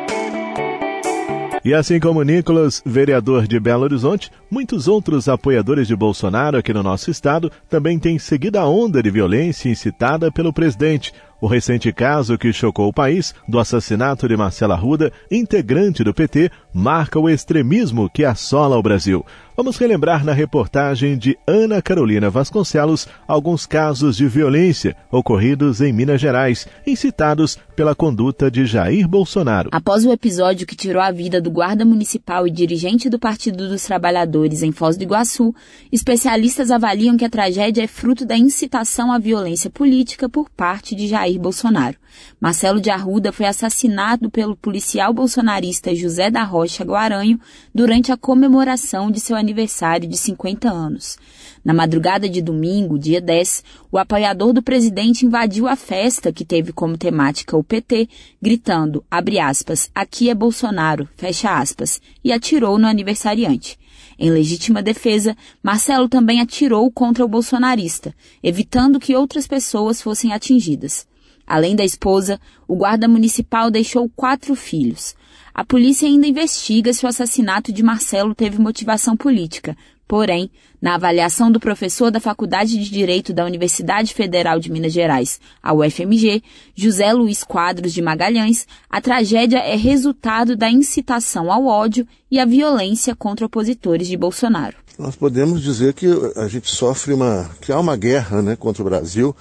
E 1.64 1.73
assim 1.73 1.99
como 1.99 2.23
Nicolas, 2.23 2.83
vereador 2.85 3.47
de 3.47 3.59
Belo 3.59 3.85
Horizonte, 3.85 4.30
muitos 4.50 4.87
outros 4.87 5.30
apoiadores 5.30 5.88
de 5.88 5.97
Bolsonaro 5.97 6.59
aqui 6.59 6.75
no 6.75 6.83
nosso 6.83 7.11
estado 7.11 7.50
também 7.71 7.99
têm 7.99 8.18
seguido 8.18 8.59
a 8.59 8.68
onda 8.68 9.02
de 9.02 9.11
violência 9.11 9.71
incitada 9.71 10.30
pelo 10.30 10.52
presidente. 10.52 11.14
O 11.40 11.47
recente 11.47 11.90
caso 11.90 12.37
que 12.37 12.52
chocou 12.52 12.88
o 12.88 12.92
país, 12.92 13.35
do 13.49 13.59
assassinato 13.59 14.28
de 14.28 14.37
Marcela 14.37 14.75
Ruda, 14.75 15.11
integrante 15.30 16.04
do 16.04 16.12
PT, 16.12 16.50
marca 16.71 17.18
o 17.18 17.30
extremismo 17.30 18.11
que 18.11 18.26
assola 18.26 18.76
o 18.76 18.83
Brasil. 18.83 19.25
Vamos 19.56 19.76
relembrar 19.76 20.25
na 20.25 20.32
reportagem 20.32 21.16
de 21.16 21.38
Ana 21.46 21.80
Carolina 21.80 22.28
Vasconcelos 22.28 23.06
alguns 23.25 23.66
casos 23.66 24.16
de 24.16 24.26
violência 24.26 24.96
ocorridos 25.12 25.80
em 25.80 25.92
Minas 25.92 26.20
Gerais, 26.20 26.66
incitados 26.84 27.56
pela 27.76 27.94
conduta 27.94 28.50
de 28.50 28.66
Jair 28.66 29.06
Bolsonaro. 29.06 29.70
Após 29.70 30.04
o 30.04 30.11
episódio 30.11 30.66
que 30.66 30.75
tirou 30.75 31.00
a 31.00 31.12
vida 31.12 31.40
do 31.40 31.52
guarda 31.52 31.84
municipal 31.84 32.49
e 32.49 32.50
dirigente 32.50 33.08
do 33.08 33.16
Partido 33.16 33.68
dos 33.68 33.84
Trabalhadores 33.84 34.61
em 34.61 34.73
Foz 34.73 34.96
do 34.96 35.04
Iguaçu, 35.04 35.54
especialistas 35.92 36.73
avaliam 36.73 37.16
que 37.16 37.25
a 37.25 37.30
tragédia 37.30 37.84
é 37.84 37.87
fruto 37.87 38.26
da 38.26 38.37
incitação 38.37 39.12
à 39.12 39.20
violência 39.20 39.70
política 39.70 40.28
por 40.28 40.50
parte 40.50 40.96
de 40.96 41.06
Jair 41.06 41.38
Bolsonaro. 41.38 41.96
Marcelo 42.40 42.80
de 42.80 42.90
Arruda 42.90 43.33
foi 43.33 43.47
assassinado 43.47 44.30
pelo 44.30 44.56
policial 44.56 45.12
bolsonarista 45.12 45.94
José 45.94 46.30
da 46.30 46.42
Rocha 46.42 46.85
Guaranho 46.85 47.40
durante 47.75 48.12
a 48.12 48.16
comemoração 48.16 49.11
de 49.11 49.21
seu 49.21 49.37
aniversário 49.37 50.09
de 50.09 50.16
50 50.16 50.71
anos. 50.71 51.16
Na 51.64 51.73
madrugada 51.73 52.28
de 52.28 52.42
domingo, 52.42 52.99
dia 52.99 53.21
10, 53.21 53.64
o 53.90 53.97
apoiador 53.97 54.52
do 54.52 54.62
presidente 54.62 55.25
invadiu 55.25 55.66
a 55.66 55.76
festa 55.76 56.33
que 56.33 56.44
teve 56.44 56.73
como 56.73 56.99
temática 56.99 57.56
o 57.56 57.64
PT, 57.64 58.09
gritando, 58.40 59.02
abre 59.11 59.38
aspas, 59.38 59.90
aqui 59.94 60.28
é 60.28 60.35
Bolsonaro, 60.35 61.09
fecha 61.16 61.56
aspas, 61.56 62.02
e 62.23 62.33
atirou 62.33 62.78
no 62.78 62.87
aniversariante. 62.87 63.78
Em 64.18 64.30
legítima 64.30 64.83
defesa, 64.83 65.37
Marcelo 65.62 66.09
também 66.09 66.40
atirou 66.40 66.90
contra 66.90 67.25
o 67.25 67.28
bolsonarista, 67.28 68.14
evitando 68.42 69.00
que 69.00 69.16
outras 69.16 69.47
pessoas 69.47 70.00
fossem 70.02 70.33
atingidas. 70.33 71.06
Além 71.46 71.76
da 71.76 71.84
esposa, 71.84 72.40
o 72.66 72.74
guarda 72.74 73.06
municipal 73.06 73.70
deixou 73.70 74.08
quatro 74.08 74.54
filhos. 74.54 75.14
A 75.54 75.64
polícia 75.64 76.08
ainda 76.08 76.26
investiga 76.26 76.92
se 76.92 77.04
o 77.04 77.08
assassinato 77.08 77.72
de 77.72 77.82
Marcelo 77.82 78.34
teve 78.34 78.58
motivação 78.58 79.16
política. 79.16 79.76
Porém, 80.06 80.50
na 80.82 80.96
avaliação 80.96 81.50
do 81.50 81.58
professor 81.58 82.10
da 82.10 82.20
Faculdade 82.20 82.76
de 82.76 82.90
Direito 82.90 83.32
da 83.32 83.44
Universidade 83.44 84.12
Federal 84.12 84.60
de 84.60 84.70
Minas 84.70 84.92
Gerais, 84.92 85.40
a 85.62 85.72
UFMG, 85.72 86.42
José 86.74 87.12
Luiz 87.12 87.42
Quadros 87.42 87.92
de 87.92 88.02
Magalhães, 88.02 88.66
a 88.90 89.00
tragédia 89.00 89.58
é 89.58 89.76
resultado 89.76 90.56
da 90.56 90.70
incitação 90.70 91.50
ao 91.50 91.64
ódio 91.64 92.06
e 92.30 92.38
à 92.38 92.44
violência 92.44 93.16
contra 93.16 93.46
opositores 93.46 94.06
de 94.06 94.16
Bolsonaro. 94.16 94.76
Nós 94.98 95.16
podemos 95.16 95.62
dizer 95.62 95.94
que 95.94 96.06
a 96.36 96.46
gente 96.48 96.70
sofre 96.70 97.14
uma, 97.14 97.50
que 97.60 97.72
há 97.72 97.80
uma 97.80 97.96
guerra, 97.96 98.42
né, 98.42 98.56
contra 98.56 98.82
o 98.82 98.84
Brasil 98.84 99.34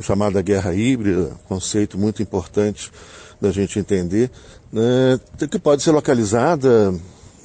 chamada 0.00 0.42
guerra 0.42 0.74
híbrida, 0.74 1.32
conceito 1.48 1.98
muito 1.98 2.22
importante 2.22 2.90
da 3.40 3.50
gente 3.50 3.78
entender, 3.78 4.30
né, 4.72 5.18
que 5.50 5.58
pode 5.58 5.82
ser 5.82 5.92
localizada 5.92 6.94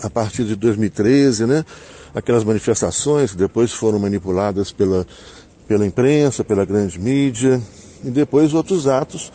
a 0.02 0.10
partir 0.10 0.44
de 0.44 0.56
2013, 0.56 1.46
né, 1.46 1.66
aquelas 2.14 2.44
manifestações 2.44 3.32
que 3.32 3.38
depois 3.38 3.72
foram 3.72 4.00
manipuladas 4.00 4.72
pela, 4.72 5.06
pela 5.68 5.86
imprensa, 5.86 6.44
pela 6.44 6.66
grande 6.66 7.00
mídia, 7.00 7.62
e 8.04 8.10
depois 8.10 8.54
outros 8.54 8.88
atos 8.88 9.32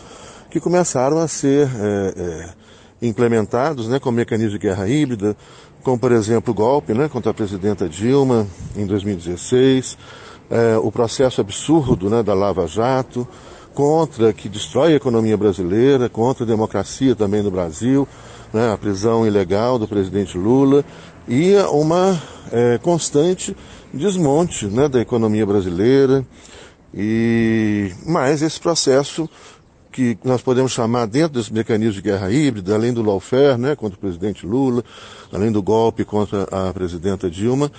que 0.51 0.61
começaram 0.61 1.19
a 1.19 1.29
ser 1.29 1.69
é, 1.69 2.15
é, 2.17 2.49
implementados 3.03 3.89
né, 3.89 3.99
com 3.99 4.11
mecanismo 4.11 4.53
de 4.53 4.59
guerra 4.59 4.89
híbrida, 4.89 5.37
como 5.83 5.99
por 5.99 6.13
exemplo 6.13 6.53
o 6.53 6.55
golpe 6.55 6.93
né, 6.93 7.09
contra 7.09 7.31
a 7.31 7.35
presidenta 7.35 7.89
Dilma 7.89 8.47
em 8.77 8.87
2016, 8.87 9.97
é, 10.51 10.77
o 10.79 10.91
processo 10.91 11.41
absurdo 11.41 12.09
né, 12.09 12.23
da 12.23 12.35
Lava 12.35 12.67
Jato, 12.67 13.27
contra 13.75 14.33
que 14.33 14.49
destrói 14.49 14.93
a 14.93 14.97
economia 14.97 15.37
brasileira, 15.37 16.09
contra 16.09 16.45
a 16.45 16.47
democracia 16.47 17.15
também 17.15 17.43
no 17.43 17.51
Brasil, 17.51 18.09
né, 18.53 18.73
a 18.73 18.77
prisão 18.77 19.27
ilegal 19.27 19.79
do 19.79 19.87
presidente 19.87 20.37
Lula 20.37 20.85
e 21.29 21.55
uma 21.71 22.21
é, 22.51 22.79
constante 22.79 23.57
desmonte 23.93 24.67
né, 24.67 24.89
da 24.89 25.01
economia 25.01 25.47
brasileira. 25.47 26.25
E 26.93 27.93
mais 28.07 28.41
esse 28.41 28.59
processo 28.59 29.29
que 29.93 30.19
nós 30.25 30.41
podemos 30.41 30.73
chamar 30.73 31.07
dentro 31.07 31.39
desse 31.39 31.53
mecanismo 31.53 31.95
de 31.95 32.03
guerra 32.03 32.31
híbrida, 32.31 32.75
além 32.75 32.93
do 32.93 33.03
lawfare 33.03 33.59
né, 33.59 33.77
contra 33.77 33.97
o 33.97 34.01
presidente 34.01 34.47
Lula, 34.47 34.83
além 35.33 35.53
do 35.53 35.63
golpe 35.63 36.05
contra 36.05 36.45
a 36.45 36.73
presidenta 36.73 37.31
Dilma, 37.31 37.71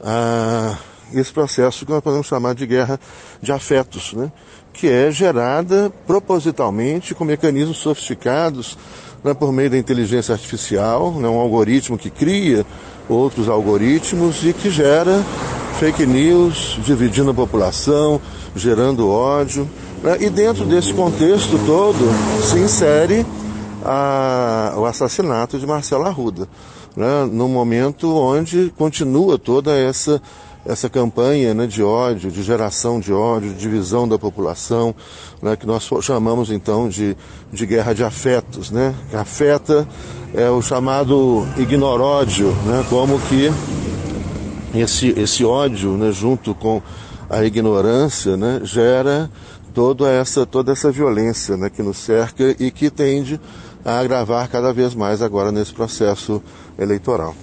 a 0.00 0.76
esse 1.14 1.32
processo 1.32 1.84
que 1.84 1.92
nós 1.92 2.02
podemos 2.02 2.26
chamar 2.26 2.54
de 2.54 2.66
guerra 2.66 2.98
de 3.40 3.52
afetos, 3.52 4.12
né? 4.12 4.30
que 4.72 4.88
é 4.88 5.10
gerada 5.10 5.92
propositalmente 6.06 7.14
com 7.14 7.24
mecanismos 7.24 7.78
sofisticados 7.78 8.78
né, 9.22 9.34
por 9.34 9.52
meio 9.52 9.70
da 9.70 9.78
inteligência 9.78 10.32
artificial, 10.32 11.12
né, 11.12 11.28
um 11.28 11.38
algoritmo 11.38 11.98
que 11.98 12.10
cria 12.10 12.64
outros 13.08 13.48
algoritmos 13.48 14.44
e 14.44 14.52
que 14.52 14.70
gera 14.70 15.22
fake 15.78 16.06
news, 16.06 16.78
dividindo 16.84 17.30
a 17.30 17.34
população, 17.34 18.20
gerando 18.54 19.08
ódio. 19.10 19.68
Né, 20.02 20.16
e 20.20 20.30
dentro 20.30 20.64
desse 20.64 20.94
contexto 20.94 21.58
todo 21.66 21.98
se 22.42 22.58
insere 22.58 23.26
a, 23.84 24.74
o 24.76 24.84
assassinato 24.86 25.58
de 25.58 25.66
Marcelo 25.66 26.06
Arruda, 26.06 26.48
né, 26.96 27.28
no 27.30 27.48
momento 27.48 28.14
onde 28.16 28.72
continua 28.76 29.38
toda 29.38 29.76
essa 29.76 30.22
essa 30.64 30.88
campanha 30.88 31.54
né, 31.54 31.66
de 31.66 31.82
ódio, 31.82 32.30
de 32.30 32.42
geração 32.42 33.00
de 33.00 33.12
ódio, 33.12 33.50
de 33.50 33.58
divisão 33.58 34.06
da 34.06 34.18
população, 34.18 34.94
né, 35.42 35.56
que 35.56 35.66
nós 35.66 35.88
chamamos 36.02 36.50
então 36.50 36.88
de, 36.88 37.16
de 37.52 37.66
guerra 37.66 37.94
de 37.94 38.04
afetos, 38.04 38.70
né, 38.70 38.94
afeta 39.12 39.88
é 40.34 40.48
o 40.50 40.62
chamado 40.62 41.46
ignoródio, 41.56 42.52
né, 42.66 42.84
como 42.88 43.18
que 43.20 43.50
esse, 44.78 45.08
esse 45.18 45.44
ódio, 45.44 45.92
né, 45.92 46.12
junto 46.12 46.54
com 46.54 46.80
a 47.28 47.44
ignorância, 47.44 48.36
né, 48.36 48.60
gera 48.62 49.30
toda 49.72 50.10
essa, 50.10 50.44
toda 50.44 50.72
essa 50.72 50.90
violência 50.90 51.56
né, 51.56 51.70
que 51.70 51.82
nos 51.82 51.96
cerca 51.96 52.54
e 52.58 52.70
que 52.70 52.90
tende 52.90 53.40
a 53.84 53.98
agravar 53.98 54.48
cada 54.48 54.72
vez 54.72 54.94
mais 54.94 55.22
agora 55.22 55.50
nesse 55.50 55.72
processo 55.72 56.42
eleitoral. 56.78 57.34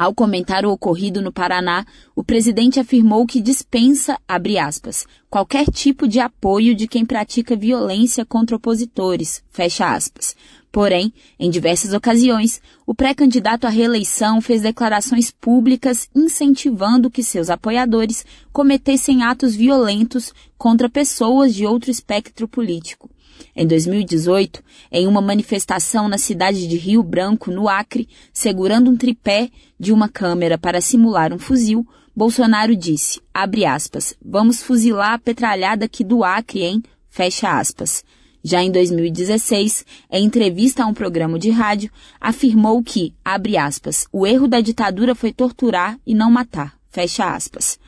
Ao 0.00 0.14
comentar 0.14 0.64
o 0.64 0.70
ocorrido 0.70 1.20
no 1.20 1.30
Paraná, 1.30 1.84
o 2.16 2.24
presidente 2.24 2.80
afirmou 2.80 3.26
que 3.26 3.38
dispensa, 3.38 4.18
abre 4.26 4.58
aspas, 4.58 5.06
qualquer 5.28 5.66
tipo 5.66 6.08
de 6.08 6.18
apoio 6.18 6.74
de 6.74 6.88
quem 6.88 7.04
pratica 7.04 7.54
violência 7.54 8.24
contra 8.24 8.56
opositores, 8.56 9.44
fecha 9.50 9.94
aspas. 9.94 10.34
Porém, 10.72 11.12
em 11.38 11.50
diversas 11.50 11.92
ocasiões, 11.92 12.62
o 12.86 12.94
pré-candidato 12.94 13.66
à 13.66 13.68
reeleição 13.68 14.40
fez 14.40 14.62
declarações 14.62 15.30
públicas 15.30 16.08
incentivando 16.14 17.10
que 17.10 17.22
seus 17.22 17.50
apoiadores 17.50 18.24
cometessem 18.54 19.22
atos 19.22 19.54
violentos 19.54 20.32
contra 20.56 20.88
pessoas 20.88 21.54
de 21.54 21.66
outro 21.66 21.90
espectro 21.90 22.48
político. 22.48 23.10
Em 23.54 23.66
2018, 23.66 24.62
em 24.90 25.06
uma 25.06 25.20
manifestação 25.20 26.08
na 26.08 26.18
cidade 26.18 26.66
de 26.66 26.76
Rio 26.76 27.02
Branco, 27.02 27.50
no 27.50 27.68
Acre, 27.68 28.08
segurando 28.32 28.90
um 28.90 28.96
tripé 28.96 29.50
de 29.78 29.92
uma 29.92 30.08
câmera 30.08 30.58
para 30.58 30.80
simular 30.80 31.32
um 31.32 31.38
fuzil, 31.38 31.86
Bolsonaro 32.14 32.74
disse, 32.76 33.20
aspas, 33.32 34.14
vamos 34.24 34.62
fuzilar 34.62 35.12
a 35.12 35.18
petralhada 35.18 35.84
aqui 35.84 36.02
do 36.02 36.24
Acre, 36.24 36.62
hein? 36.62 36.82
Fecha 37.08 37.58
aspas. 37.58 38.04
Já 38.42 38.62
em 38.62 38.70
2016, 38.70 39.84
em 40.10 40.24
entrevista 40.24 40.82
a 40.82 40.86
um 40.86 40.94
programa 40.94 41.38
de 41.38 41.50
rádio, 41.50 41.90
afirmou 42.20 42.82
que, 42.82 43.14
aspas, 43.24 44.06
o 44.10 44.26
erro 44.26 44.48
da 44.48 44.60
ditadura 44.60 45.14
foi 45.14 45.32
torturar 45.32 45.98
e 46.06 46.14
não 46.14 46.30
matar. 46.30 46.74
Fecha 46.88 47.34
aspas. 47.34 47.78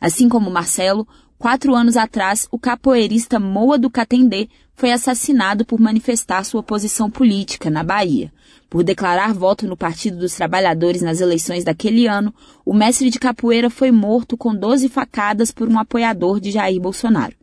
Assim 0.00 0.28
como 0.28 0.50
Marcelo, 0.50 1.06
quatro 1.38 1.74
anos 1.74 1.96
atrás, 1.96 2.48
o 2.50 2.58
capoeirista 2.58 3.38
Moa 3.38 3.78
do 3.78 3.88
Catendê 3.88 4.48
foi 4.80 4.92
assassinado 4.92 5.62
por 5.62 5.78
manifestar 5.78 6.42
sua 6.42 6.62
posição 6.62 7.10
política 7.10 7.68
na 7.68 7.84
Bahia. 7.84 8.32
Por 8.70 8.82
declarar 8.82 9.34
voto 9.34 9.66
no 9.66 9.76
Partido 9.76 10.16
dos 10.16 10.34
Trabalhadores 10.34 11.02
nas 11.02 11.20
eleições 11.20 11.64
daquele 11.64 12.06
ano, 12.06 12.34
o 12.64 12.72
mestre 12.72 13.10
de 13.10 13.18
capoeira 13.18 13.68
foi 13.68 13.90
morto 13.90 14.38
com 14.38 14.54
12 14.54 14.88
facadas 14.88 15.50
por 15.50 15.68
um 15.68 15.78
apoiador 15.78 16.40
de 16.40 16.50
Jair 16.50 16.80
Bolsonaro. 16.80 17.34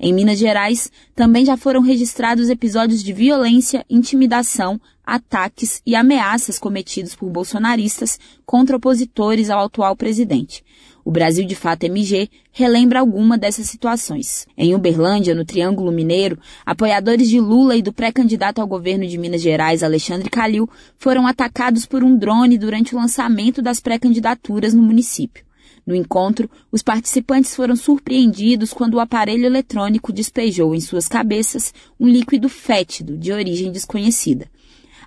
Em 0.00 0.12
Minas 0.12 0.40
Gerais, 0.40 0.90
também 1.14 1.44
já 1.44 1.56
foram 1.56 1.80
registrados 1.80 2.50
episódios 2.50 3.04
de 3.04 3.12
violência, 3.12 3.86
intimidação, 3.88 4.80
ataques 5.06 5.80
e 5.86 5.94
ameaças 5.94 6.58
cometidos 6.58 7.14
por 7.14 7.30
bolsonaristas 7.30 8.18
contra 8.44 8.76
opositores 8.76 9.48
ao 9.48 9.64
atual 9.64 9.94
presidente. 9.94 10.64
O 11.10 11.12
Brasil 11.12 11.44
de 11.44 11.56
Fato 11.56 11.82
MG 11.82 12.30
relembra 12.52 13.00
alguma 13.00 13.36
dessas 13.36 13.66
situações. 13.66 14.46
Em 14.56 14.76
Uberlândia, 14.76 15.34
no 15.34 15.44
Triângulo 15.44 15.90
Mineiro, 15.90 16.38
apoiadores 16.64 17.28
de 17.28 17.40
Lula 17.40 17.74
e 17.74 17.82
do 17.82 17.92
pré-candidato 17.92 18.60
ao 18.60 18.66
governo 18.68 19.04
de 19.04 19.18
Minas 19.18 19.42
Gerais, 19.42 19.82
Alexandre 19.82 20.30
Calil, 20.30 20.70
foram 20.96 21.26
atacados 21.26 21.84
por 21.84 22.04
um 22.04 22.16
drone 22.16 22.56
durante 22.56 22.94
o 22.94 22.98
lançamento 22.98 23.60
das 23.60 23.80
pré-candidaturas 23.80 24.72
no 24.72 24.84
município. 24.84 25.44
No 25.84 25.96
encontro, 25.96 26.48
os 26.70 26.80
participantes 26.80 27.56
foram 27.56 27.74
surpreendidos 27.74 28.72
quando 28.72 28.94
o 28.94 29.00
aparelho 29.00 29.46
eletrônico 29.46 30.12
despejou 30.12 30.76
em 30.76 30.80
suas 30.80 31.08
cabeças 31.08 31.74
um 31.98 32.06
líquido 32.06 32.48
fétido 32.48 33.18
de 33.18 33.32
origem 33.32 33.72
desconhecida. 33.72 34.46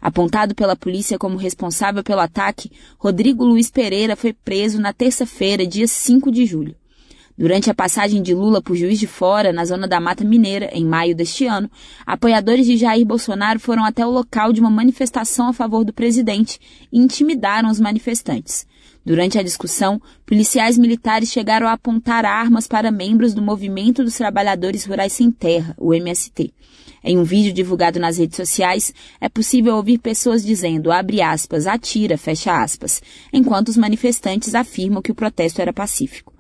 Apontado 0.04 0.54
pela 0.54 0.76
polícia 0.76 1.18
como 1.18 1.38
responsável 1.38 2.04
pelo 2.04 2.20
ataque, 2.20 2.70
Rodrigo 3.00 3.46
Luiz 3.46 3.72
Pereira 3.72 4.18
foi 4.18 4.34
preso 4.34 4.78
na 4.78 4.92
terça-feira, 4.92 5.66
dia 5.66 5.88
5 5.88 6.30
de 6.30 6.46
julho. 6.46 6.76
Durante 7.38 7.70
a 7.70 7.74
passagem 7.74 8.22
de 8.22 8.34
Lula 8.34 8.62
por 8.62 8.76
Juiz 8.76 9.00
de 9.00 9.08
Fora, 9.08 9.54
na 9.54 9.64
zona 9.64 9.88
da 9.88 10.02
Mata 10.02 10.26
Mineira, 10.26 10.70
em 10.74 10.86
maio 10.86 11.16
deste 11.16 11.46
ano, 11.46 11.72
apoiadores 12.06 12.66
de 12.66 12.76
Jair 12.76 13.06
Bolsonaro 13.06 13.62
foram 13.62 13.86
até 13.86 14.06
o 14.06 14.12
local 14.12 14.52
de 14.52 14.60
uma 14.60 14.70
manifestação 14.70 15.48
a 15.48 15.54
favor 15.54 15.86
do 15.86 15.94
presidente 15.94 16.60
e 16.92 17.00
intimidaram 17.00 17.70
os 17.70 17.80
manifestantes. 17.80 18.68
Durante 19.06 19.38
a 19.38 19.44
discussão, 19.44 20.02
policiais 20.26 20.78
militares 20.78 21.30
chegaram 21.30 21.68
a 21.68 21.74
apontar 21.74 22.26
armas 22.26 22.68
para 22.68 22.90
membros 22.92 23.34
do 23.34 23.42
Movimento 23.42 24.02
dos 24.04 24.16
Trabalhadores 24.16 24.86
Rurais 24.86 25.12
Sem 25.12 25.30
Terra, 25.30 25.76
o 25.78 25.94
MST. 25.94 26.54
Em 27.04 27.18
um 27.18 27.24
vídeo 27.24 27.52
divulgado 27.52 28.00
nas 28.00 28.18
redes 28.18 28.38
sociais, 28.38 28.94
é 29.20 29.28
possível 29.28 29.76
ouvir 29.76 29.98
pessoas 29.98 30.42
dizendo, 30.42 30.90
abre 30.90 31.22
aspas, 31.22 31.68
atira, 31.68 32.18
fecha 32.18 32.64
aspas, 32.64 33.02
enquanto 33.34 33.68
os 33.68 33.78
manifestantes 33.78 34.56
afirmam 34.56 35.02
que 35.02 35.12
o 35.12 35.16
protesto 35.16 35.62
era 35.62 35.74
pacífico. 35.74 36.34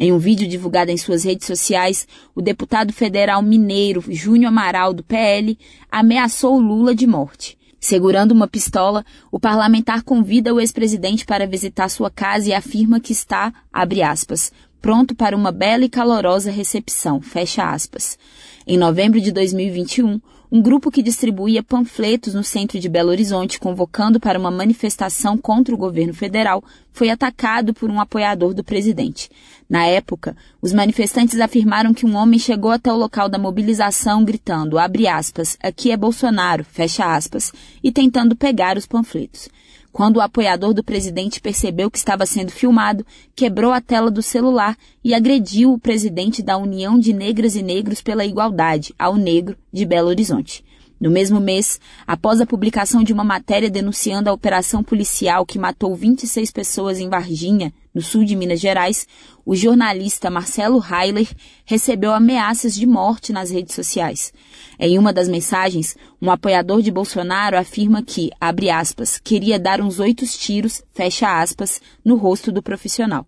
Em 0.00 0.12
um 0.12 0.18
vídeo 0.18 0.48
divulgado 0.48 0.90
em 0.90 0.96
suas 0.96 1.24
redes 1.24 1.46
sociais, 1.46 2.06
o 2.34 2.40
deputado 2.40 2.92
federal 2.92 3.42
mineiro 3.42 4.02
Júnior 4.08 4.48
Amaral, 4.48 4.92
do 4.92 5.04
PL, 5.04 5.58
ameaçou 5.90 6.58
Lula 6.58 6.94
de 6.94 7.06
morte. 7.06 7.57
Segurando 7.80 8.32
uma 8.32 8.48
pistola, 8.48 9.04
o 9.30 9.38
parlamentar 9.38 10.02
convida 10.02 10.52
o 10.52 10.60
ex-presidente 10.60 11.24
para 11.24 11.46
visitar 11.46 11.88
sua 11.88 12.10
casa 12.10 12.48
e 12.48 12.52
afirma 12.52 12.98
que 12.98 13.12
está, 13.12 13.52
abre 13.72 14.02
aspas, 14.02 14.52
pronto 14.80 15.14
para 15.14 15.36
uma 15.36 15.52
bela 15.52 15.84
e 15.84 15.88
calorosa 15.88 16.50
recepção, 16.50 17.20
fecha 17.20 17.70
aspas. 17.70 18.18
Em 18.66 18.76
novembro 18.76 19.20
de 19.20 19.30
2021, 19.30 20.20
um 20.50 20.62
grupo 20.62 20.90
que 20.90 21.02
distribuía 21.02 21.62
panfletos 21.62 22.34
no 22.34 22.42
centro 22.42 22.80
de 22.80 22.88
Belo 22.88 23.10
Horizonte 23.10 23.60
convocando 23.60 24.18
para 24.18 24.38
uma 24.38 24.50
manifestação 24.50 25.36
contra 25.36 25.74
o 25.74 25.78
governo 25.78 26.14
federal 26.14 26.64
foi 26.90 27.10
atacado 27.10 27.74
por 27.74 27.90
um 27.90 28.00
apoiador 28.00 28.54
do 28.54 28.64
presidente. 28.64 29.30
Na 29.68 29.84
época, 29.84 30.34
os 30.62 30.72
manifestantes 30.72 31.38
afirmaram 31.40 31.92
que 31.92 32.06
um 32.06 32.16
homem 32.16 32.38
chegou 32.38 32.70
até 32.70 32.90
o 32.90 32.96
local 32.96 33.28
da 33.28 33.38
mobilização 33.38 34.24
gritando, 34.24 34.78
abre 34.78 35.06
aspas, 35.06 35.58
aqui 35.62 35.90
é 35.90 35.96
Bolsonaro, 35.96 36.64
fecha 36.64 37.14
aspas, 37.14 37.52
e 37.84 37.92
tentando 37.92 38.34
pegar 38.34 38.78
os 38.78 38.86
panfletos. 38.86 39.50
Quando 39.92 40.16
o 40.16 40.20
apoiador 40.22 40.72
do 40.72 40.82
presidente 40.82 41.40
percebeu 41.40 41.90
que 41.90 41.98
estava 41.98 42.24
sendo 42.24 42.50
filmado, 42.50 43.04
quebrou 43.36 43.72
a 43.72 43.80
tela 43.80 44.10
do 44.10 44.22
celular 44.22 44.76
e 45.04 45.12
agrediu 45.12 45.72
o 45.72 45.78
presidente 45.78 46.42
da 46.42 46.56
União 46.56 46.98
de 46.98 47.12
Negras 47.12 47.54
e 47.54 47.62
Negros 47.62 48.00
pela 48.00 48.24
Igualdade, 48.24 48.94
ao 48.98 49.16
Negro, 49.16 49.56
de 49.72 49.84
Belo 49.84 50.08
Horizonte. 50.08 50.64
No 51.00 51.10
mesmo 51.10 51.38
mês, 51.38 51.80
após 52.04 52.40
a 52.40 52.46
publicação 52.46 53.04
de 53.04 53.12
uma 53.12 53.22
matéria 53.22 53.70
denunciando 53.70 54.28
a 54.28 54.32
operação 54.32 54.82
policial 54.82 55.46
que 55.46 55.58
matou 55.58 55.94
26 55.94 56.50
pessoas 56.50 56.98
em 56.98 57.08
Varginha, 57.08 57.72
no 57.94 58.02
sul 58.02 58.24
de 58.24 58.34
Minas 58.34 58.58
Gerais, 58.58 59.06
o 59.46 59.54
jornalista 59.54 60.28
Marcelo 60.28 60.82
Heiler 60.82 61.28
recebeu 61.64 62.12
ameaças 62.12 62.74
de 62.74 62.84
morte 62.84 63.32
nas 63.32 63.50
redes 63.50 63.76
sociais. 63.76 64.32
Em 64.78 64.98
uma 64.98 65.12
das 65.12 65.28
mensagens, 65.28 65.96
um 66.20 66.32
apoiador 66.32 66.82
de 66.82 66.90
Bolsonaro 66.90 67.56
afirma 67.56 68.02
que, 68.02 68.30
abre 68.40 68.68
aspas, 68.68 69.18
queria 69.18 69.58
dar 69.58 69.80
uns 69.80 70.00
oito 70.00 70.26
tiros, 70.26 70.82
fecha 70.92 71.40
aspas, 71.40 71.80
no 72.04 72.16
rosto 72.16 72.50
do 72.50 72.62
profissional. 72.62 73.24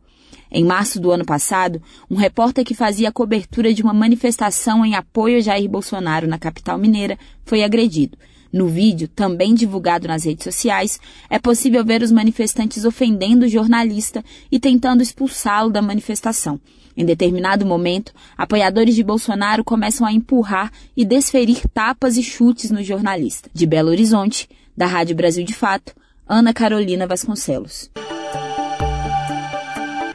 Em 0.51 0.65
março 0.65 0.99
do 1.01 1.13
ano 1.13 1.25
passado, 1.25 1.81
um 2.11 2.17
repórter 2.17 2.65
que 2.65 2.75
fazia 2.75 3.09
a 3.09 3.13
cobertura 3.13 3.73
de 3.73 3.83
uma 3.83 3.95
manifestação 3.95 4.85
em 4.85 4.97
apoio 4.97 5.39
a 5.39 5.41
Jair 5.41 5.71
Bolsonaro 5.71 6.27
na 6.27 6.39
capital 6.39 6.77
mineira 6.77 7.17
foi 7.45 7.63
agredido. 7.63 8.19
No 8.53 8.67
vídeo, 8.67 9.07
também 9.07 9.55
divulgado 9.55 10.09
nas 10.09 10.25
redes 10.25 10.43
sociais, 10.43 10.99
é 11.29 11.39
possível 11.39 11.85
ver 11.85 12.03
os 12.03 12.11
manifestantes 12.11 12.85
ofendendo 12.85 13.47
o 13.47 13.49
jornalista 13.49 14.25
e 14.51 14.59
tentando 14.59 15.03
expulsá-lo 15.03 15.71
da 15.71 15.81
manifestação. 15.81 16.61
Em 16.97 17.05
determinado 17.05 17.65
momento, 17.65 18.13
apoiadores 18.37 18.97
de 18.97 19.05
Bolsonaro 19.05 19.63
começam 19.63 20.05
a 20.05 20.13
empurrar 20.13 20.73
e 20.97 21.05
desferir 21.05 21.63
tapas 21.73 22.17
e 22.17 22.25
chutes 22.25 22.73
no 22.73 22.83
jornalista. 22.83 23.49
De 23.55 23.65
Belo 23.67 23.91
Horizonte, 23.91 24.49
da 24.77 24.87
Rádio 24.87 25.15
Brasil 25.15 25.45
de 25.45 25.55
Fato, 25.55 25.95
Ana 26.29 26.53
Carolina 26.53 27.07
Vasconcelos. 27.07 27.89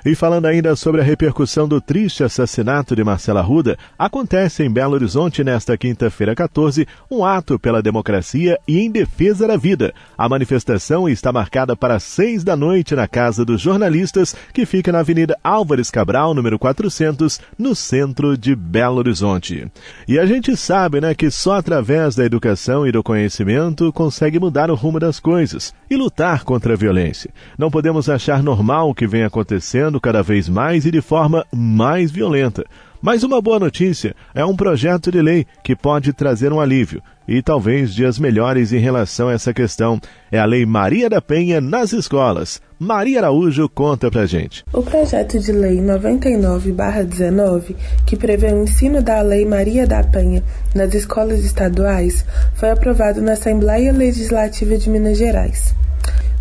E 0.05 0.13
falando 0.13 0.45
ainda 0.45 0.75
sobre 0.75 1.01
a 1.01 1.03
repercussão 1.03 1.67
do 1.67 1.81
triste 1.81 2.23
assassinato 2.23 2.95
de 2.95 3.03
Marcela 3.03 3.41
Ruda, 3.41 3.75
acontece 3.97 4.61
em 4.61 4.69
Belo 4.69 4.93
Horizonte 4.93 5.43
nesta 5.43 5.75
quinta-feira 5.75 6.35
14 6.35 6.87
um 7.09 7.25
ato 7.25 7.57
pela 7.57 7.81
democracia 7.81 8.59
e 8.67 8.77
em 8.77 8.91
defesa 8.91 9.47
da 9.47 9.57
vida. 9.57 9.95
A 10.15 10.29
manifestação 10.29 11.09
está 11.09 11.33
marcada 11.33 11.75
para 11.75 11.99
seis 11.99 12.43
da 12.43 12.55
noite 12.55 12.93
na 12.93 13.07
Casa 13.07 13.43
dos 13.43 13.59
Jornalistas, 13.59 14.35
que 14.53 14.63
fica 14.63 14.91
na 14.91 14.99
Avenida 14.99 15.35
Álvares 15.43 15.89
Cabral, 15.89 16.35
número 16.35 16.59
400, 16.59 17.41
no 17.57 17.73
centro 17.73 18.37
de 18.37 18.55
Belo 18.55 18.97
Horizonte. 18.97 19.67
E 20.07 20.19
a 20.19 20.25
gente 20.27 20.55
sabe, 20.55 21.01
né, 21.01 21.15
que 21.15 21.31
só 21.31 21.53
através 21.53 22.15
da 22.15 22.23
educação 22.23 22.85
e 22.85 22.91
do 22.91 23.01
conhecimento 23.01 23.91
consegue 23.91 24.39
mudar 24.39 24.69
o 24.69 24.75
rumo 24.75 24.99
das 24.99 25.19
coisas 25.19 25.73
e 25.89 25.95
lutar 25.95 26.43
contra 26.43 26.73
a 26.73 26.77
violência. 26.77 27.31
Não 27.57 27.71
podemos 27.71 28.07
achar 28.07 28.43
normal 28.43 28.91
o 28.91 28.93
que 28.93 29.07
vem 29.07 29.23
acontecendo 29.23 29.94
cada 29.99 30.21
vez 30.21 30.47
mais 30.49 30.85
e 30.85 30.91
de 30.91 31.01
forma 31.01 31.45
mais 31.53 32.11
violenta. 32.11 32.63
Mas 33.01 33.23
uma 33.23 33.41
boa 33.41 33.59
notícia 33.59 34.15
é 34.33 34.43
um 34.43 34.55
projeto 34.55 35.11
de 35.11 35.21
lei 35.21 35.45
que 35.63 35.75
pode 35.75 36.11
trazer 36.11 36.51
um 36.51 36.59
alívio 36.59 37.03
e 37.27 37.41
talvez 37.41 37.93
dias 37.93 38.17
melhores 38.17 38.73
em 38.73 38.79
relação 38.79 39.29
a 39.29 39.33
essa 39.33 39.53
questão. 39.53 39.99
É 40.31 40.39
a 40.39 40.45
Lei 40.45 40.65
Maria 40.65 41.09
da 41.09 41.21
Penha 41.21 41.61
nas 41.61 41.93
escolas. 41.93 42.61
Maria 42.79 43.19
Araújo 43.19 43.69
conta 43.69 44.09
pra 44.09 44.25
gente. 44.25 44.63
O 44.73 44.81
projeto 44.81 45.39
de 45.39 45.51
lei 45.51 45.79
99/19, 45.79 47.75
que 48.05 48.17
prevê 48.17 48.53
o 48.53 48.63
ensino 48.63 49.01
da 49.01 49.21
Lei 49.21 49.45
Maria 49.45 49.85
da 49.85 50.03
Penha 50.03 50.43
nas 50.73 50.93
escolas 50.93 51.45
estaduais, 51.45 52.25
foi 52.55 52.71
aprovado 52.71 53.21
na 53.21 53.33
Assembleia 53.33 53.91
Legislativa 53.91 54.77
de 54.77 54.89
Minas 54.89 55.17
Gerais 55.17 55.75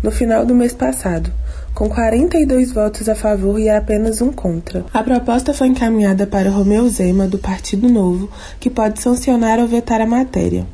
no 0.05 0.11
final 0.11 0.45
do 0.45 0.53
mês 0.53 0.71
passado 0.71 1.31
com 1.75 1.89
42 1.89 2.71
votos 2.71 3.09
a 3.09 3.13
favor 3.15 3.59
e 3.59 3.69
apenas 3.69 4.21
um 4.21 4.31
contra. 4.31 4.85
A 4.93 5.03
proposta 5.03 5.53
foi 5.53 5.67
encaminhada 5.67 6.25
para 6.25 6.49
Romeu 6.49 6.87
Zema, 6.87 7.27
do 7.27 7.37
Partido 7.37 7.89
Novo, 7.89 8.29
que 8.61 8.69
pode 8.69 9.01
sancionar 9.01 9.59
ou 9.59 9.67
vetar 9.67 9.99
a 9.99 10.05
matéria. 10.07 10.65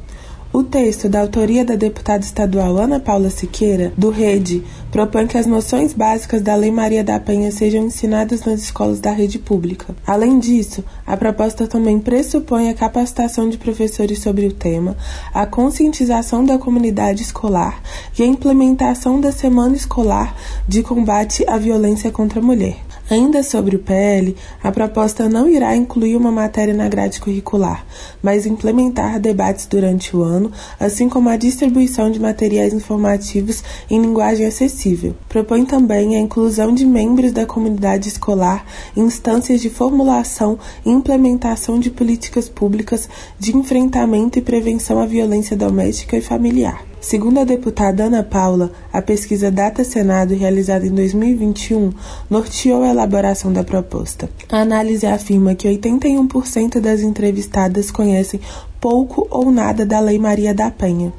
O 0.53 0.63
texto, 0.63 1.07
da 1.07 1.21
autoria 1.21 1.63
da 1.63 1.75
deputada 1.75 2.25
estadual 2.25 2.77
Ana 2.77 2.99
Paula 2.99 3.29
Siqueira, 3.29 3.93
do 3.97 4.09
Rede, 4.09 4.61
propõe 4.91 5.25
que 5.25 5.37
as 5.37 5.45
noções 5.45 5.93
básicas 5.93 6.41
da 6.41 6.53
Lei 6.55 6.69
Maria 6.69 7.05
da 7.05 7.17
Penha 7.17 7.49
sejam 7.53 7.85
ensinadas 7.85 8.43
nas 8.43 8.61
escolas 8.61 8.99
da 8.99 9.11
rede 9.11 9.39
pública. 9.39 9.95
Além 10.05 10.39
disso, 10.39 10.83
a 11.07 11.15
proposta 11.15 11.67
também 11.67 11.99
pressupõe 11.99 12.69
a 12.69 12.73
capacitação 12.73 13.47
de 13.47 13.57
professores 13.57 14.19
sobre 14.19 14.45
o 14.45 14.51
tema, 14.51 14.97
a 15.33 15.45
conscientização 15.45 16.43
da 16.43 16.57
comunidade 16.57 17.21
escolar 17.21 17.81
e 18.19 18.21
a 18.21 18.25
implementação 18.25 19.21
da 19.21 19.31
Semana 19.31 19.77
Escolar 19.77 20.35
de 20.67 20.83
Combate 20.83 21.45
à 21.47 21.57
Violência 21.57 22.11
contra 22.11 22.41
a 22.41 22.43
Mulher. 22.43 22.90
Ainda 23.11 23.43
sobre 23.43 23.75
o 23.75 23.79
PL, 23.79 24.37
a 24.63 24.71
proposta 24.71 25.27
não 25.27 25.45
irá 25.45 25.75
incluir 25.75 26.15
uma 26.15 26.31
matéria 26.31 26.73
na 26.73 26.87
grade 26.87 27.19
curricular, 27.19 27.85
mas 28.23 28.45
implementar 28.45 29.19
debates 29.19 29.65
durante 29.65 30.15
o 30.15 30.23
ano, 30.23 30.49
assim 30.79 31.09
como 31.09 31.27
a 31.27 31.35
distribuição 31.35 32.09
de 32.09 32.21
materiais 32.21 32.73
informativos 32.73 33.61
em 33.89 34.01
linguagem 34.01 34.45
acessível. 34.45 35.13
Propõe 35.27 35.65
também 35.65 36.15
a 36.15 36.21
inclusão 36.21 36.73
de 36.73 36.85
membros 36.85 37.33
da 37.33 37.45
comunidade 37.45 38.07
escolar 38.07 38.65
em 38.95 39.01
instâncias 39.01 39.59
de 39.59 39.69
formulação 39.69 40.57
e 40.85 40.89
implementação 40.89 41.81
de 41.81 41.91
políticas 41.91 42.47
públicas 42.47 43.09
de 43.37 43.57
enfrentamento 43.57 44.39
e 44.39 44.41
prevenção 44.41 45.01
à 45.01 45.05
violência 45.05 45.57
doméstica 45.57 46.15
e 46.15 46.21
familiar. 46.21 46.90
Segundo 47.01 47.39
a 47.39 47.43
deputada 47.43 48.03
Ana 48.03 48.21
Paula, 48.21 48.71
a 48.93 49.01
pesquisa 49.01 49.49
Data 49.49 49.83
Senado, 49.83 50.35
realizada 50.35 50.85
em 50.85 50.91
2021, 50.91 51.91
norteou 52.29 52.83
a 52.83 52.89
elaboração 52.89 53.51
da 53.51 53.63
proposta. 53.63 54.29
A 54.47 54.59
análise 54.59 55.07
afirma 55.07 55.55
que 55.55 55.67
81% 55.67 56.79
das 56.79 57.01
entrevistadas 57.01 57.89
conhecem 57.89 58.39
pouco 58.79 59.27
ou 59.31 59.51
nada 59.51 59.83
da 59.83 59.99
Lei 59.99 60.19
Maria 60.19 60.53
da 60.53 60.69
Penha. 60.69 61.11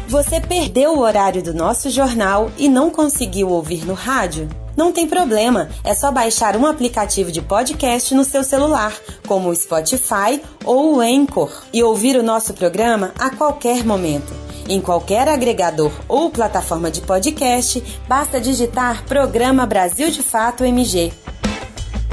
Você 0.09 0.41
perdeu 0.41 0.95
o 0.95 1.01
horário 1.01 1.41
do 1.41 1.55
nosso 1.55 1.89
jornal 1.89 2.51
e 2.59 2.69
não 2.69 2.91
conseguiu 2.91 3.49
ouvir 3.49 3.87
no 3.87 3.95
rádio? 3.95 4.49
Não 4.81 4.93
tem 4.93 5.07
problema, 5.07 5.69
é 5.85 5.95
só 5.95 6.11
baixar 6.11 6.57
um 6.57 6.65
aplicativo 6.65 7.31
de 7.31 7.43
podcast 7.43 8.15
no 8.15 8.25
seu 8.25 8.43
celular, 8.43 8.97
como 9.29 9.51
o 9.51 9.55
Spotify 9.55 10.41
ou 10.65 10.97
o 10.97 11.01
Anchor, 11.03 11.53
e 11.71 11.83
ouvir 11.83 12.17
o 12.17 12.23
nosso 12.23 12.55
programa 12.55 13.13
a 13.19 13.29
qualquer 13.29 13.85
momento. 13.85 14.33
Em 14.67 14.81
qualquer 14.81 15.29
agregador 15.29 15.93
ou 16.09 16.31
plataforma 16.31 16.91
de 16.91 17.03
podcast, 17.03 17.85
basta 18.09 18.41
digitar 18.41 19.05
Programa 19.05 19.67
Brasil 19.67 20.11
de 20.11 20.23
Fato 20.23 20.65
MG. 20.65 21.13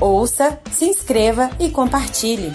Ouça, 0.01 0.59
se 0.69 0.89
inscreva 0.89 1.49
e 1.61 1.69
compartilhe. 1.69 2.51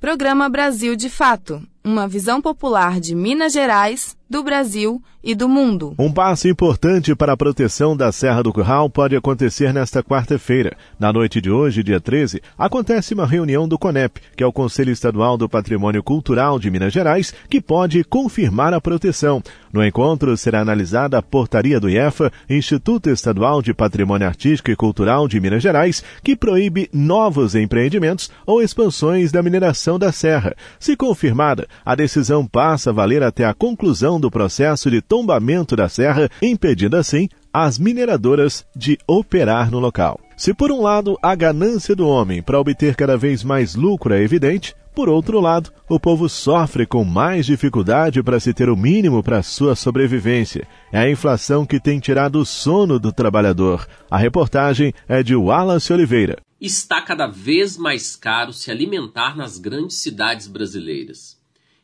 Programa 0.00 0.48
Brasil 0.48 0.96
de 0.96 1.08
Fato 1.08 1.62
uma 1.88 2.06
visão 2.06 2.40
popular 2.40 3.00
de 3.00 3.14
Minas 3.14 3.52
Gerais, 3.52 4.14
do 4.28 4.42
Brasil 4.42 5.02
e 5.22 5.34
do 5.34 5.48
mundo. 5.48 5.94
Um 5.98 6.12
passo 6.12 6.48
importante 6.48 7.14
para 7.14 7.32
a 7.32 7.36
proteção 7.36 7.96
da 7.96 8.12
Serra 8.12 8.42
do 8.42 8.52
Curral 8.52 8.88
pode 8.90 9.16
acontecer 9.16 9.72
nesta 9.72 10.02
quarta-feira. 10.02 10.76
Na 10.98 11.12
noite 11.12 11.40
de 11.40 11.50
hoje, 11.50 11.82
dia 11.82 12.00
13, 12.00 12.40
acontece 12.56 13.14
uma 13.14 13.26
reunião 13.26 13.66
do 13.66 13.78
CONEP, 13.78 14.20
que 14.36 14.44
é 14.44 14.46
o 14.46 14.52
Conselho 14.52 14.92
Estadual 14.92 15.36
do 15.36 15.48
Patrimônio 15.48 16.02
Cultural 16.02 16.58
de 16.58 16.70
Minas 16.70 16.92
Gerais, 16.92 17.34
que 17.48 17.60
pode 17.60 18.04
confirmar 18.04 18.72
a 18.74 18.80
proteção. 18.80 19.42
No 19.72 19.84
encontro 19.84 20.36
será 20.36 20.60
analisada 20.60 21.18
a 21.18 21.22
portaria 21.22 21.80
do 21.80 21.90
IEFA, 21.90 22.32
Instituto 22.48 23.10
Estadual 23.10 23.60
de 23.60 23.74
Patrimônio 23.74 24.26
Artístico 24.26 24.70
e 24.70 24.76
Cultural 24.76 25.26
de 25.28 25.40
Minas 25.40 25.62
Gerais, 25.62 26.02
que 26.22 26.36
proíbe 26.36 26.88
novos 26.92 27.54
empreendimentos 27.54 28.30
ou 28.46 28.62
expansões 28.62 29.32
da 29.32 29.42
mineração 29.42 29.98
da 29.98 30.12
serra. 30.12 30.54
Se 30.78 30.96
confirmada, 30.96 31.66
a 31.84 31.94
decisão 31.94 32.46
passa 32.46 32.90
a 32.90 32.92
valer 32.92 33.22
até 33.22 33.44
a 33.44 33.54
conclusão 33.54 34.17
do 34.18 34.30
processo 34.30 34.90
de 34.90 35.00
tombamento 35.00 35.74
da 35.76 35.88
serra, 35.88 36.28
impedindo 36.42 36.96
assim 36.96 37.28
as 37.52 37.78
mineradoras 37.78 38.64
de 38.74 38.98
operar 39.06 39.70
no 39.70 39.78
local. 39.78 40.20
Se 40.36 40.54
por 40.54 40.70
um 40.70 40.82
lado 40.82 41.18
a 41.22 41.34
ganância 41.34 41.96
do 41.96 42.06
homem 42.06 42.42
para 42.42 42.60
obter 42.60 42.94
cada 42.94 43.16
vez 43.16 43.42
mais 43.42 43.74
lucro 43.74 44.14
é 44.14 44.22
evidente, 44.22 44.74
por 44.98 45.08
outro 45.08 45.38
lado, 45.38 45.72
o 45.88 46.00
povo 46.00 46.28
sofre 46.28 46.84
com 46.84 47.04
mais 47.04 47.46
dificuldade 47.46 48.20
para 48.20 48.40
se 48.40 48.52
ter 48.52 48.68
o 48.68 48.76
mínimo 48.76 49.22
para 49.22 49.44
sua 49.44 49.76
sobrevivência. 49.76 50.66
É 50.90 50.98
a 50.98 51.08
inflação 51.08 51.64
que 51.64 51.78
tem 51.78 52.00
tirado 52.00 52.40
o 52.40 52.44
sono 52.44 52.98
do 52.98 53.12
trabalhador. 53.12 53.86
A 54.10 54.18
reportagem 54.18 54.92
é 55.06 55.22
de 55.22 55.36
Wallace 55.36 55.92
Oliveira. 55.92 56.38
Está 56.60 57.00
cada 57.00 57.28
vez 57.28 57.76
mais 57.76 58.16
caro 58.16 58.52
se 58.52 58.72
alimentar 58.72 59.36
nas 59.36 59.56
grandes 59.56 59.98
cidades 59.98 60.48
brasileiras. 60.48 61.38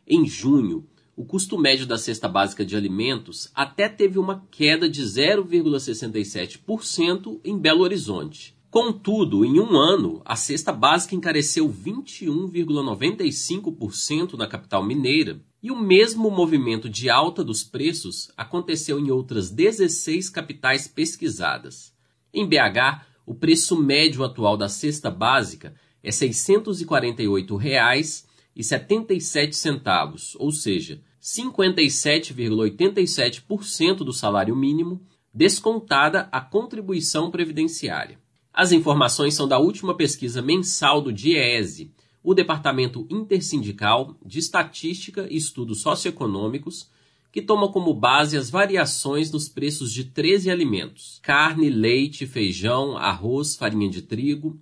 Em 0.05 0.27
junho, 0.27 0.85
o 1.17 1.25
custo 1.25 1.57
médio 1.57 1.87
da 1.87 1.97
cesta 1.97 2.29
básica 2.29 2.65
de 2.65 2.77
alimentos 2.77 3.49
até 3.55 3.89
teve 3.89 4.19
uma 4.19 4.45
queda 4.51 4.89
de 4.89 5.01
0,67% 5.03 7.41
em 7.45 7.57
Belo 7.57 7.83
Horizonte. 7.83 8.53
Contudo, 8.71 9.45
em 9.45 9.61
um 9.61 9.77
ano, 9.77 10.21
a 10.25 10.35
cesta 10.35 10.73
básica 10.73 11.15
encareceu 11.15 11.69
21,95% 11.69 14.35
na 14.35 14.49
capital 14.49 14.85
mineira, 14.85 15.41
e 15.63 15.71
o 15.71 15.77
mesmo 15.77 16.29
movimento 16.29 16.91
de 16.91 17.09
alta 17.09 17.45
dos 17.45 17.63
preços 17.63 18.33
aconteceu 18.37 18.99
em 18.99 19.13
outras 19.13 19.49
16 19.49 20.29
capitais 20.29 20.89
pesquisadas. 20.89 21.95
Em 22.35 22.45
BH, 22.47 23.07
o 23.25 23.35
preço 23.35 23.81
médio 23.81 24.25
atual 24.25 24.57
da 24.57 24.69
cesta 24.69 25.09
básica 25.09 25.73
é 26.03 26.11
648 26.11 27.57
reais, 27.57 28.27
77 28.63 29.57
centavos, 29.57 30.37
ou 30.39 30.53
seja, 30.53 31.01
57,87% 31.21 33.97
do 33.97 34.13
salário 34.13 34.55
mínimo, 34.55 35.03
descontada 35.33 36.29
a 36.31 36.41
contribuição 36.41 37.29
previdenciária. 37.31 38.21
As 38.53 38.71
informações 38.71 39.35
são 39.35 39.49
da 39.49 39.59
última 39.59 39.97
pesquisa 39.97 40.41
mensal 40.41 41.01
do 41.01 41.13
DIESE, 41.13 41.91
o 42.23 42.35
Departamento 42.35 43.05
Intersindical 43.11 44.17
de 44.25 44.39
Estatística 44.39 45.27
e 45.29 45.37
Estudos 45.37 45.83
Socioeconômicos, 45.83 46.89
que 47.33 47.43
toma 47.43 47.73
como 47.73 47.93
base 47.93 48.37
as 48.37 48.49
variações 48.49 49.33
nos 49.33 49.49
preços 49.49 49.93
de 49.93 50.05
13 50.05 50.49
alimentos: 50.51 51.19
carne, 51.21 51.69
leite, 51.69 52.29
feijão, 52.29 52.97
arroz, 52.97 53.57
farinha 53.57 53.91
de 53.91 54.03
trigo, 54.03 54.57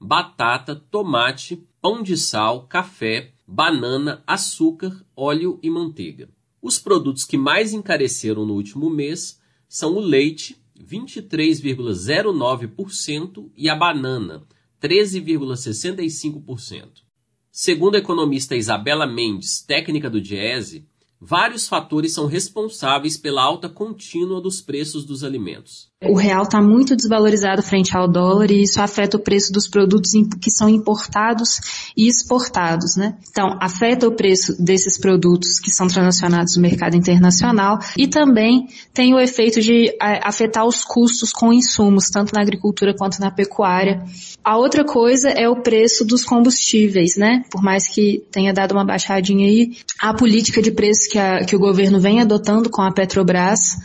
batata, 0.00 0.74
tomate, 0.74 1.64
pão 1.80 2.02
de 2.02 2.16
sal, 2.16 2.66
café, 2.66 3.32
banana, 3.46 4.24
açúcar, 4.26 5.04
óleo 5.14 5.60
e 5.62 5.70
manteiga. 5.70 6.28
Os 6.60 6.76
produtos 6.78 7.24
que 7.24 7.36
mais 7.36 7.72
encareceram 7.72 8.44
no 8.44 8.54
último 8.54 8.90
mês 8.90 9.40
são 9.68 9.94
o 9.94 10.00
leite, 10.00 10.60
23,09%, 10.78 13.48
e 13.56 13.68
a 13.68 13.76
banana, 13.76 14.42
13,65%. 14.82 17.04
Segundo 17.50 17.94
a 17.94 17.98
economista 17.98 18.56
Isabela 18.56 19.06
Mendes, 19.06 19.62
técnica 19.62 20.10
do 20.10 20.20
Diese, 20.20 20.86
vários 21.20 21.68
fatores 21.68 22.12
são 22.12 22.26
responsáveis 22.26 23.16
pela 23.16 23.42
alta 23.42 23.68
contínua 23.68 24.40
dos 24.40 24.60
preços 24.60 25.04
dos 25.04 25.22
alimentos. 25.24 25.90
O 26.04 26.14
real 26.14 26.42
está 26.42 26.60
muito 26.60 26.94
desvalorizado 26.94 27.62
frente 27.62 27.96
ao 27.96 28.06
dólar 28.06 28.50
e 28.50 28.62
isso 28.62 28.82
afeta 28.82 29.16
o 29.16 29.20
preço 29.20 29.50
dos 29.50 29.66
produtos 29.66 30.10
que 30.42 30.50
são 30.50 30.68
importados 30.68 31.58
e 31.96 32.06
exportados, 32.06 32.96
né? 32.96 33.16
Então, 33.30 33.56
afeta 33.62 34.06
o 34.06 34.12
preço 34.12 34.62
desses 34.62 34.98
produtos 35.00 35.58
que 35.58 35.70
são 35.70 35.88
transacionados 35.88 36.54
no 36.54 36.60
mercado 36.60 36.98
internacional 36.98 37.78
e 37.96 38.06
também 38.06 38.68
tem 38.92 39.14
o 39.14 39.18
efeito 39.18 39.58
de 39.62 39.96
afetar 39.98 40.66
os 40.66 40.84
custos 40.84 41.32
com 41.32 41.50
insumos, 41.50 42.10
tanto 42.10 42.34
na 42.34 42.42
agricultura 42.42 42.94
quanto 42.94 43.18
na 43.18 43.30
pecuária. 43.30 44.04
A 44.44 44.58
outra 44.58 44.84
coisa 44.84 45.30
é 45.30 45.48
o 45.48 45.62
preço 45.62 46.04
dos 46.04 46.24
combustíveis, 46.24 47.16
né? 47.16 47.42
Por 47.50 47.62
mais 47.62 47.88
que 47.88 48.22
tenha 48.30 48.52
dado 48.52 48.72
uma 48.72 48.84
baixadinha 48.84 49.48
aí, 49.48 49.78
a 49.98 50.12
política 50.12 50.60
de 50.60 50.72
preços 50.72 51.06
que, 51.06 51.18
a, 51.18 51.42
que 51.42 51.56
o 51.56 51.58
governo 51.58 51.98
vem 51.98 52.20
adotando 52.20 52.68
com 52.68 52.82
a 52.82 52.92
Petrobras 52.92 53.78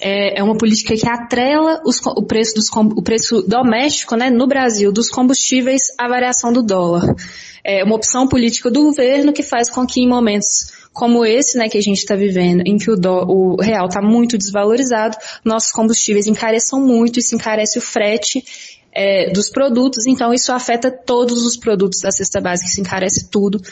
é, 0.00 0.40
é 0.40 0.42
uma 0.42 0.56
política 0.56 0.94
que 0.94 1.08
atrela 1.08 1.80
os, 1.84 2.00
o, 2.04 2.22
preço 2.22 2.54
dos, 2.54 2.68
o 2.72 3.02
preço 3.02 3.42
doméstico 3.42 4.16
né, 4.16 4.30
no 4.30 4.46
Brasil 4.46 4.92
dos 4.92 5.10
combustíveis 5.10 5.82
à 5.98 6.08
variação 6.08 6.52
do 6.52 6.62
dólar. 6.62 7.14
É 7.64 7.84
uma 7.84 7.96
opção 7.96 8.26
política 8.26 8.70
do 8.70 8.82
governo 8.84 9.32
que 9.32 9.42
faz 9.42 9.68
com 9.68 9.86
que 9.86 10.00
em 10.00 10.08
momentos 10.08 10.78
como 10.92 11.24
esse 11.24 11.56
né, 11.56 11.68
que 11.68 11.78
a 11.78 11.82
gente 11.82 11.98
está 11.98 12.16
vivendo, 12.16 12.62
em 12.66 12.76
que 12.76 12.90
o, 12.90 12.96
dó, 12.96 13.24
o 13.28 13.60
real 13.60 13.86
está 13.86 14.02
muito 14.02 14.36
desvalorizado, 14.36 15.16
nossos 15.44 15.70
combustíveis 15.70 16.26
encareçam 16.26 16.80
muito, 16.80 17.20
isso 17.20 17.36
encarece 17.36 17.78
o 17.78 17.82
frete 17.82 18.42
é, 18.98 19.30
dos 19.30 19.48
produtos, 19.48 20.08
então 20.08 20.34
isso 20.34 20.52
afeta 20.52 20.90
todos 20.90 21.46
os 21.46 21.56
produtos 21.56 22.00
da 22.00 22.10
cesta 22.10 22.40
básica, 22.40 22.68
isso 22.68 22.80
encarece 22.80 23.30
tudo. 23.30 23.62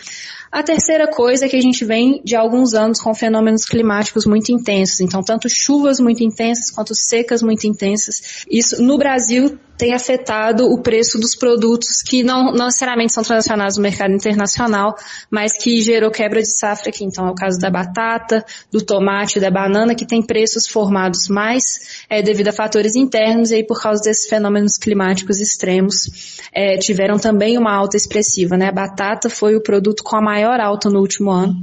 A 0.53 0.63
terceira 0.63 1.09
coisa 1.09 1.47
é 1.47 1.49
que 1.49 1.57
a 1.57 1.61
gente 1.61 1.85
vem 1.85 2.23
de 2.25 2.37
alguns 2.37 2.75
anos 2.75 3.01
com 3.01 3.13
fenômenos 3.13 3.65
climáticos 3.65 4.25
muito 4.25 4.53
intensos, 4.53 5.01
então 5.01 5.21
tanto 5.21 5.49
chuvas 5.49 5.99
muito 5.99 6.23
intensas 6.23 6.71
quanto 6.71 6.95
secas 6.95 7.43
muito 7.43 7.67
intensas. 7.67 8.45
Isso 8.49 8.81
no 8.81 8.97
Brasil 8.97 9.59
tem 9.77 9.93
afetado 9.93 10.73
o 10.73 10.81
preço 10.81 11.19
dos 11.19 11.35
produtos 11.35 12.01
que 12.03 12.23
não, 12.23 12.53
não 12.53 12.67
necessariamente 12.67 13.13
são 13.13 13.23
transacionados 13.23 13.77
no 13.77 13.83
mercado 13.83 14.13
internacional, 14.13 14.97
mas 15.31 15.53
que 15.53 15.83
gerou 15.83 16.11
quebra 16.11 16.41
de 16.41 16.51
safra 16.51 16.89
aqui. 16.89 17.05
Então 17.05 17.27
é 17.27 17.31
o 17.31 17.35
caso 17.35 17.59
da 17.59 17.71
batata, 17.71 18.45
do 18.73 18.81
tomate, 18.81 19.39
da 19.39 19.51
banana, 19.51 19.95
que 19.95 20.07
tem 20.07 20.23
preços 20.23 20.67
formados 20.67 21.29
mais 21.29 22.05
é, 22.09 22.23
devido 22.23 22.49
a 22.49 22.53
fatores 22.53 22.95
internos 22.95 23.51
e 23.51 23.57
aí 23.57 23.67
por 23.67 23.81
causa 23.81 24.03
desses 24.03 24.29
fenômenos 24.29 24.79
climáticos 24.79 25.16
extremos 25.41 26.41
é, 26.53 26.77
tiveram 26.79 27.19
também 27.19 27.57
uma 27.57 27.73
alta 27.73 27.97
expressiva. 27.97 28.57
Né? 28.57 28.69
A 28.69 28.73
batata 28.73 29.31
foi 29.31 29.57
o 29.57 29.63
produto 29.63 30.03
com 30.03 30.17
a 30.17 30.23
maior 30.23 30.61
alta 30.61 30.91
no 30.91 31.01
último 31.01 31.31
ano, 31.31 31.55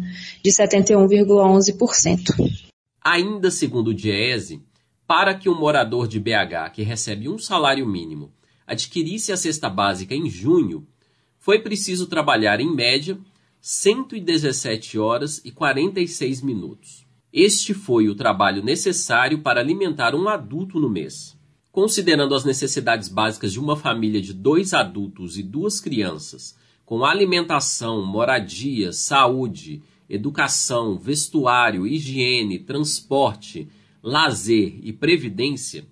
de 0.43 0.51
71,11%. 0.51 2.33
Ainda 3.03 3.51
segundo 3.51 3.89
o 3.89 3.93
Diese, 3.93 4.61
para 5.05 5.35
que 5.35 5.49
um 5.49 5.59
morador 5.59 6.07
de 6.07 6.19
BH 6.19 6.71
que 6.73 6.83
recebe 6.83 7.27
um 7.27 7.37
salário 7.37 7.85
mínimo 7.85 8.31
adquirisse 8.65 9.31
a 9.31 9.37
cesta 9.37 9.69
básica 9.69 10.15
em 10.15 10.29
junho, 10.29 10.87
foi 11.37 11.59
preciso 11.59 12.07
trabalhar 12.07 12.61
em 12.61 12.73
média 12.73 13.17
117 13.59 14.97
horas 14.97 15.41
e 15.43 15.51
46 15.51 16.41
minutos. 16.41 17.05
Este 17.31 17.73
foi 17.73 18.07
o 18.07 18.15
trabalho 18.15 18.63
necessário 18.63 19.41
para 19.41 19.59
alimentar 19.59 20.15
um 20.15 20.27
adulto 20.29 20.79
no 20.79 20.89
mês. 20.89 21.35
Considerando 21.73 22.33
as 22.35 22.45
necessidades 22.45 23.09
básicas 23.09 23.51
de 23.51 23.59
uma 23.59 23.75
família 23.75 24.21
de 24.21 24.31
dois 24.31 24.73
adultos 24.75 25.39
e 25.39 25.43
duas 25.43 25.79
crianças, 25.79 26.55
com 26.85 27.03
alimentação, 27.03 28.05
moradia, 28.05 28.93
saúde, 28.93 29.81
educação, 30.07 30.99
vestuário, 30.99 31.87
higiene, 31.87 32.59
transporte, 32.59 33.67
lazer 34.03 34.77
e 34.83 34.93
previdência, 34.93 35.87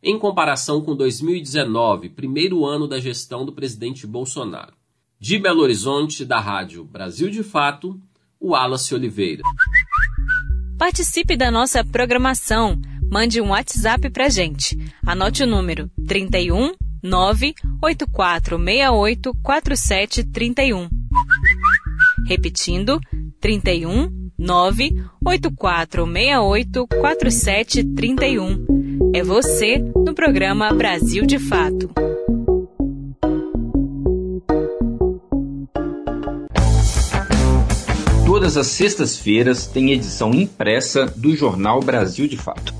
em 0.02 0.18
comparação 0.18 0.82
com 0.82 0.96
2019, 0.96 2.10
primeiro 2.10 2.66
ano 2.66 2.88
da 2.88 3.00
gestão 3.00 3.46
do 3.46 3.52
presidente 3.52 4.08
Bolsonaro. 4.08 4.74
De 5.20 5.38
Belo 5.38 5.62
Horizonte, 5.62 6.24
da 6.24 6.40
Rádio 6.40 6.84
Brasil 6.86 7.30
de 7.30 7.44
Fato, 7.44 8.00
o 8.40 8.52
Wallace 8.52 8.96
Oliveira. 8.96 9.44
Participe 10.78 11.36
da 11.36 11.52
nossa 11.52 11.84
programação. 11.84 12.80
Mande 13.12 13.42
um 13.42 13.50
WhatsApp 13.50 14.10
pra 14.10 14.30
gente. 14.30 14.78
Anote 15.06 15.44
o 15.44 15.48
número 15.48 15.92
31 16.08 16.72
98468 17.04 19.34
4731. 19.42 20.88
Repetindo, 22.28 23.00
31 23.40 24.30
98468 24.38 26.88
4731. 26.88 29.12
É 29.14 29.24
você 29.24 29.80
no 29.80 30.14
programa 30.14 30.74
Brasil 30.74 31.26
de 31.26 31.40
Fato. 31.40 31.90
Todas 38.26 38.56
as 38.56 38.68
sextas-feiras 38.68 39.68
tem 39.68 39.92
edição 39.92 40.34
impressa 40.34 41.06
do 41.06 41.36
jornal 41.36 41.82
Brasil 41.82 42.26
de 42.28 42.38
Fato 42.38 42.80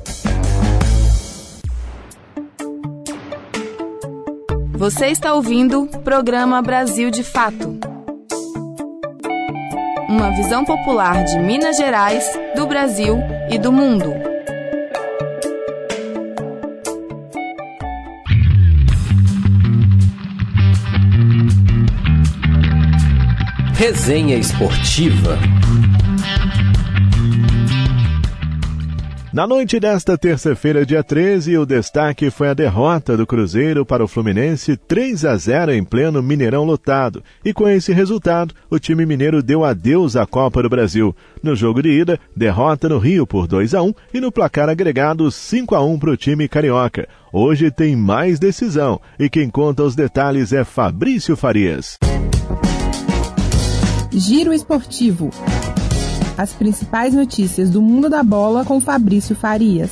Você 4.81 5.09
está 5.09 5.35
ouvindo 5.35 5.83
o 5.83 5.99
programa 5.99 6.59
Brasil 6.59 7.11
de 7.11 7.23
Fato. 7.23 7.77
Uma 10.09 10.31
visão 10.31 10.65
popular 10.65 11.23
de 11.23 11.37
Minas 11.37 11.77
Gerais, 11.77 12.25
do 12.55 12.65
Brasil 12.65 13.19
e 13.51 13.59
do 13.59 13.71
mundo. 13.71 14.11
Resenha 23.75 24.35
Esportiva. 24.35 25.37
Na 29.33 29.47
noite 29.47 29.79
desta 29.79 30.17
terça-feira, 30.17 30.85
dia 30.85 31.01
13, 31.01 31.57
o 31.57 31.65
destaque 31.65 32.29
foi 32.29 32.49
a 32.49 32.53
derrota 32.53 33.15
do 33.15 33.25
Cruzeiro 33.25 33.85
para 33.85 34.03
o 34.03 34.07
Fluminense 34.07 34.75
3 34.75 35.23
a 35.23 35.37
0 35.37 35.71
em 35.71 35.85
pleno 35.85 36.21
Mineirão 36.21 36.65
lotado. 36.65 37.23
E 37.43 37.53
com 37.53 37.65
esse 37.69 37.93
resultado, 37.93 38.53
o 38.69 38.77
time 38.77 39.05
mineiro 39.05 39.41
deu 39.41 39.63
adeus 39.63 40.17
à 40.17 40.25
Copa 40.25 40.61
do 40.61 40.67
Brasil. 40.67 41.15
No 41.41 41.55
jogo 41.55 41.81
de 41.81 41.89
ida, 41.91 42.19
derrota 42.35 42.89
no 42.89 42.97
Rio 42.97 43.25
por 43.25 43.47
2 43.47 43.73
a 43.73 43.81
1 43.81 43.93
e 44.13 44.19
no 44.19 44.33
placar 44.33 44.67
agregado 44.67 45.31
5 45.31 45.75
a 45.75 45.81
1 45.81 45.97
para 45.97 46.11
o 46.11 46.17
time 46.17 46.49
carioca. 46.49 47.07
Hoje 47.31 47.71
tem 47.71 47.95
mais 47.95 48.37
decisão 48.37 48.99
e 49.17 49.29
quem 49.29 49.49
conta 49.49 49.83
os 49.83 49.95
detalhes 49.95 50.51
é 50.51 50.65
Fabrício 50.65 51.37
Farias. 51.37 51.97
Giro 54.11 54.51
Esportivo. 54.51 55.29
As 56.37 56.53
principais 56.53 57.13
notícias 57.13 57.69
do 57.69 57.81
mundo 57.81 58.09
da 58.09 58.23
bola 58.23 58.63
com 58.63 58.79
Fabrício 58.79 59.35
Farias. 59.35 59.91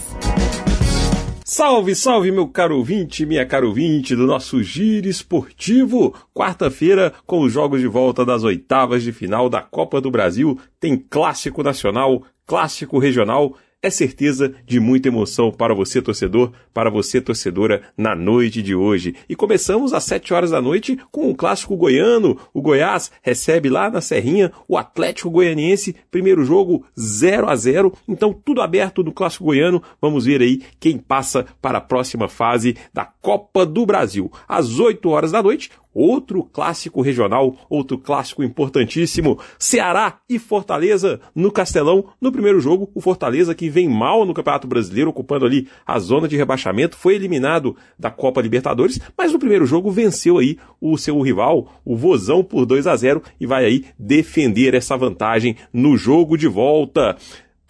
Salve, 1.44 1.96
salve, 1.96 2.32
meu 2.32 2.48
caro 2.48 2.78
ouvinte, 2.78 3.26
minha 3.26 3.46
caro 3.46 3.70
ouvinte 3.70 4.16
do 4.16 4.28
nosso 4.28 4.62
Giro 4.62 5.08
Esportivo. 5.08 6.14
Quarta-feira, 6.34 7.12
com 7.26 7.42
os 7.42 7.52
jogos 7.52 7.82
de 7.82 7.88
volta 7.88 8.24
das 8.24 8.44
oitavas 8.44 9.02
de 9.02 9.12
final 9.12 9.50
da 9.50 9.60
Copa 9.60 10.00
do 10.00 10.12
Brasil, 10.12 10.60
tem 10.80 10.96
clássico 10.96 11.64
nacional, 11.64 12.24
clássico 12.46 13.00
regional 13.00 13.56
é 13.82 13.90
certeza 13.90 14.54
de 14.66 14.80
muita 14.80 15.08
emoção 15.08 15.52
para 15.52 15.74
você, 15.74 16.02
torcedor, 16.02 16.52
para 16.74 16.90
você, 16.90 17.22
torcedora, 17.22 17.82
na 17.98 18.14
noite 18.14 18.62
de 18.62 18.76
hoje. 18.76 19.16
E 19.28 19.36
começamos 19.36 19.94
às 19.94 20.04
7 20.04 20.34
horas 20.34 20.52
da 20.52 20.62
noite 20.62 21.00
com 21.12 21.30
o 21.30 21.36
clássico 21.36 21.78
goiano. 21.78 22.38
O 22.54 22.62
Goiás 22.62 23.10
recebe 23.22 23.70
lá 23.70 23.90
na 23.90 24.02
Serrinha 24.02 24.52
o 24.68 24.78
Atlético 24.78 25.30
Goianiense, 25.30 25.96
primeiro 26.12 26.44
jogo 26.44 26.86
0 27.00 27.50
a 27.50 27.56
0 27.56 27.94
Então, 28.08 28.34
tudo 28.34 28.62
aberto 28.62 29.02
no 29.02 29.14
clássico 29.14 29.46
goiano. 29.46 29.82
Vamos 30.02 30.26
ver 30.26 30.42
aí 30.42 30.62
quem 30.80 30.98
passa 30.98 31.46
para 31.62 31.78
a 31.78 31.82
próxima 31.82 32.28
fase 32.28 32.76
da 32.94 33.06
Copa 33.06 33.66
do 33.66 33.86
Brasil. 33.86 34.30
Às 34.48 34.78
8 34.78 35.08
horas 35.10 35.32
da 35.32 35.42
noite, 35.42 35.72
outro 36.00 36.44
clássico 36.44 37.02
regional, 37.02 37.56
outro 37.70 37.98
clássico 37.98 38.42
importantíssimo, 38.42 39.38
Ceará 39.58 40.20
e 40.30 40.40
Fortaleza 40.40 41.20
no 41.36 41.52
Castelão. 41.52 42.06
No 42.22 42.32
primeiro 42.32 42.62
jogo, 42.62 42.90
o 42.96 43.02
Fortaleza 43.02 43.54
que 43.54 43.70
vem 43.70 43.90
mal 43.90 44.26
no 44.26 44.34
Campeonato 44.34 44.68
Brasileiro, 44.68 45.10
ocupando 45.10 45.46
ali 45.46 45.68
a 45.86 46.00
zona 46.00 46.28
de 46.28 46.38
rebaixamento, 46.38 46.96
foi 46.96 47.16
eliminado 47.16 47.76
da 47.98 48.10
Copa 48.10 48.42
Libertadores, 48.42 49.00
mas 49.18 49.34
no 49.34 49.40
primeiro 49.40 49.66
jogo 49.66 49.92
venceu 49.92 50.38
aí 50.38 50.58
o 50.80 50.98
seu 50.98 51.20
rival, 51.20 51.74
o 51.84 51.98
Vozão 51.98 52.44
por 52.44 52.66
2 52.66 52.88
a 52.88 52.96
0 52.96 53.22
e 53.40 53.46
vai 53.46 53.66
aí 53.66 53.86
defender 53.98 54.74
essa 54.74 54.96
vantagem 54.96 55.58
no 55.74 55.98
jogo 55.98 56.38
de 56.38 56.48
volta. 56.48 57.18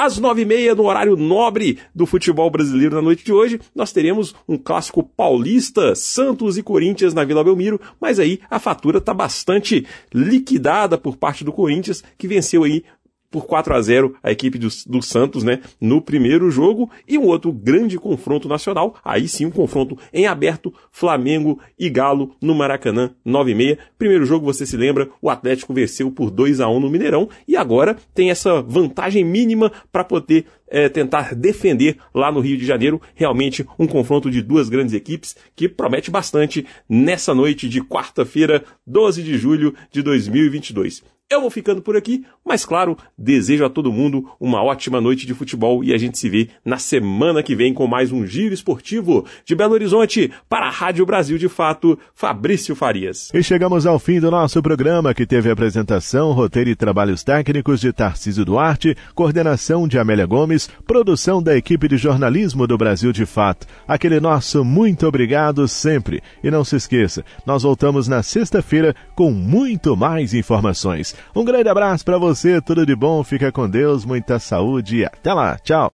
Às 0.02 0.18
nove 0.18 0.44
e 0.44 0.46
meia, 0.46 0.74
no 0.74 0.86
horário 0.86 1.18
nobre 1.18 1.78
do 1.94 2.06
futebol 2.06 2.50
brasileiro 2.50 2.96
na 2.96 3.02
noite 3.02 3.26
de 3.26 3.34
hoje, 3.34 3.60
nós 3.76 3.92
teremos 3.92 4.34
um 4.48 4.58
clássico 4.58 5.04
paulista, 5.04 5.94
Santos 5.94 6.58
e 6.58 6.64
Corinthians 6.64 7.14
na 7.14 7.26
Vila 7.26 7.44
Belmiro, 7.44 7.82
mas 8.00 8.18
aí 8.18 8.40
a 8.50 8.60
fatura 8.60 9.00
está 9.00 9.14
bastante 9.14 9.86
liquidada 10.14 10.98
por 10.98 11.18
parte 11.18 11.44
do 11.44 11.52
Corinthians, 11.52 12.02
que 12.18 12.30
venceu 12.30 12.64
aí 12.64 12.86
por 13.30 13.46
4 13.46 13.74
a 13.74 13.82
0 13.82 14.16
a 14.24 14.32
equipe 14.32 14.58
do, 14.58 14.68
do 14.88 15.02
Santos, 15.02 15.44
né, 15.44 15.62
no 15.80 16.02
primeiro 16.02 16.50
jogo, 16.50 16.90
e 17.08 17.18
um 17.18 17.26
outro 17.26 17.52
grande 17.52 17.98
confronto 17.98 18.48
nacional, 18.48 18.96
aí 19.04 19.28
sim 19.28 19.46
um 19.46 19.52
confronto 19.52 19.98
em 20.14 20.26
aberto, 20.26 20.74
Flamengo 20.92 21.60
e 21.78 21.90
Galo 21.90 22.36
no 22.42 22.56
Maracanã, 22.56 23.12
9 23.24 23.52
e 23.52 23.56
meia. 23.56 23.80
Primeiro 23.98 24.26
jogo, 24.26 24.46
você 24.46 24.66
se 24.66 24.78
lembra, 24.78 25.10
o 25.22 25.30
Atlético 25.30 25.74
venceu 25.74 26.12
por 26.12 26.32
2 26.32 26.60
a 26.60 26.68
1 26.68 26.80
no 26.80 26.90
Mineirão, 26.90 27.30
e 27.48 27.56
agora 27.56 27.98
tem 28.14 28.30
essa 28.30 28.62
vantagem 28.62 29.24
mínima 29.24 29.72
para 29.92 30.04
poder 30.04 30.46
é, 30.70 30.88
tentar 30.88 31.36
defender 31.36 31.98
lá 32.14 32.32
no 32.32 32.40
Rio 32.40 32.58
de 32.58 32.66
Janeiro. 32.66 33.02
Realmente 33.16 33.66
um 33.78 33.88
confronto 33.88 34.30
de 34.30 34.42
duas 34.42 34.70
grandes 34.70 34.94
equipes 34.94 35.36
que 35.56 35.68
promete 35.68 36.12
bastante 36.12 36.66
nessa 36.88 37.34
noite 37.34 37.68
de 37.68 37.82
quarta-feira, 37.82 38.64
12 38.86 39.24
de 39.24 39.38
julho 39.38 39.74
de 39.92 40.02
2022. 40.02 41.04
Eu 41.32 41.42
vou 41.42 41.52
ficando 41.52 41.80
por 41.80 41.96
aqui, 41.96 42.26
mas 42.44 42.66
claro, 42.66 42.98
desejo 43.16 43.64
a 43.64 43.70
todo 43.70 43.94
mundo 43.94 44.32
uma 44.40 44.64
ótima 44.64 45.00
noite 45.00 45.28
de 45.28 45.36
futebol 45.36 45.84
e 45.84 45.94
a 45.94 45.98
gente 46.00 46.18
se 46.18 46.28
vê 46.28 46.50
na 46.66 46.80
semana 46.80 47.44
que 47.44 47.56
vem 47.56 47.72
com 47.72 47.86
mais 47.86 48.12
um 48.12 48.26
giro 48.26 48.52
esportivo 48.52 49.24
de 49.46 49.54
Belo 49.54 49.74
Horizonte 49.74 50.32
para 50.50 50.66
a 50.66 50.72
Rádio 50.72 51.06
Brasil 51.06 51.38
de 51.38 51.48
Fato, 51.48 52.00
Fabrício 52.16 52.76
Farias. 52.76 53.30
E 53.32 53.44
chegamos 53.44 53.86
ao 53.86 54.00
fim 54.00 54.20
do 54.20 54.32
nosso 54.32 54.60
programa 54.64 55.14
que 55.14 55.24
teve 55.24 55.52
apresentação, 55.52 56.32
roteiro 56.32 56.72
e 56.72 56.76
trabalhos 56.76 57.24
técnicos 57.24 57.80
de 57.80 57.94
Tarcísio 57.94 58.44
Duarte, 58.44 58.98
coordenação 59.14 59.88
de 59.88 60.00
Amélia 60.00 60.26
Gomes, 60.26 60.68
produção 60.88 61.44
da 61.44 61.56
equipe 61.56 61.88
de 61.88 61.98
jornalismo 61.98 62.66
do 62.66 62.76
Brasil 62.76 63.12
de 63.12 63.28
Fato. 63.28 63.68
Aquele 63.88 64.20
nosso 64.20 64.66
muito 64.66 65.06
obrigado 65.06 65.68
sempre. 65.68 66.24
E 66.44 66.50
não 66.50 66.64
se 66.64 66.76
esqueça, 66.76 67.24
nós 67.46 67.62
voltamos 67.62 68.08
na 68.08 68.24
sexta-feira 68.24 68.96
com 69.16 69.30
muito 69.30 69.96
mais 69.96 70.34
informações. 70.34 71.19
Um 71.36 71.44
grande 71.44 71.70
abraço 71.70 72.06
para 72.06 72.18
você, 72.18 72.62
tudo 72.62 72.86
de 72.86 72.96
bom, 72.96 73.24
fica 73.24 73.52
com 73.52 73.70
Deus, 73.70 74.06
muita 74.06 74.40
saúde 74.40 74.98
e 74.98 75.06
até 75.06 75.34
lá. 75.34 75.58
Tchau. 75.58 75.92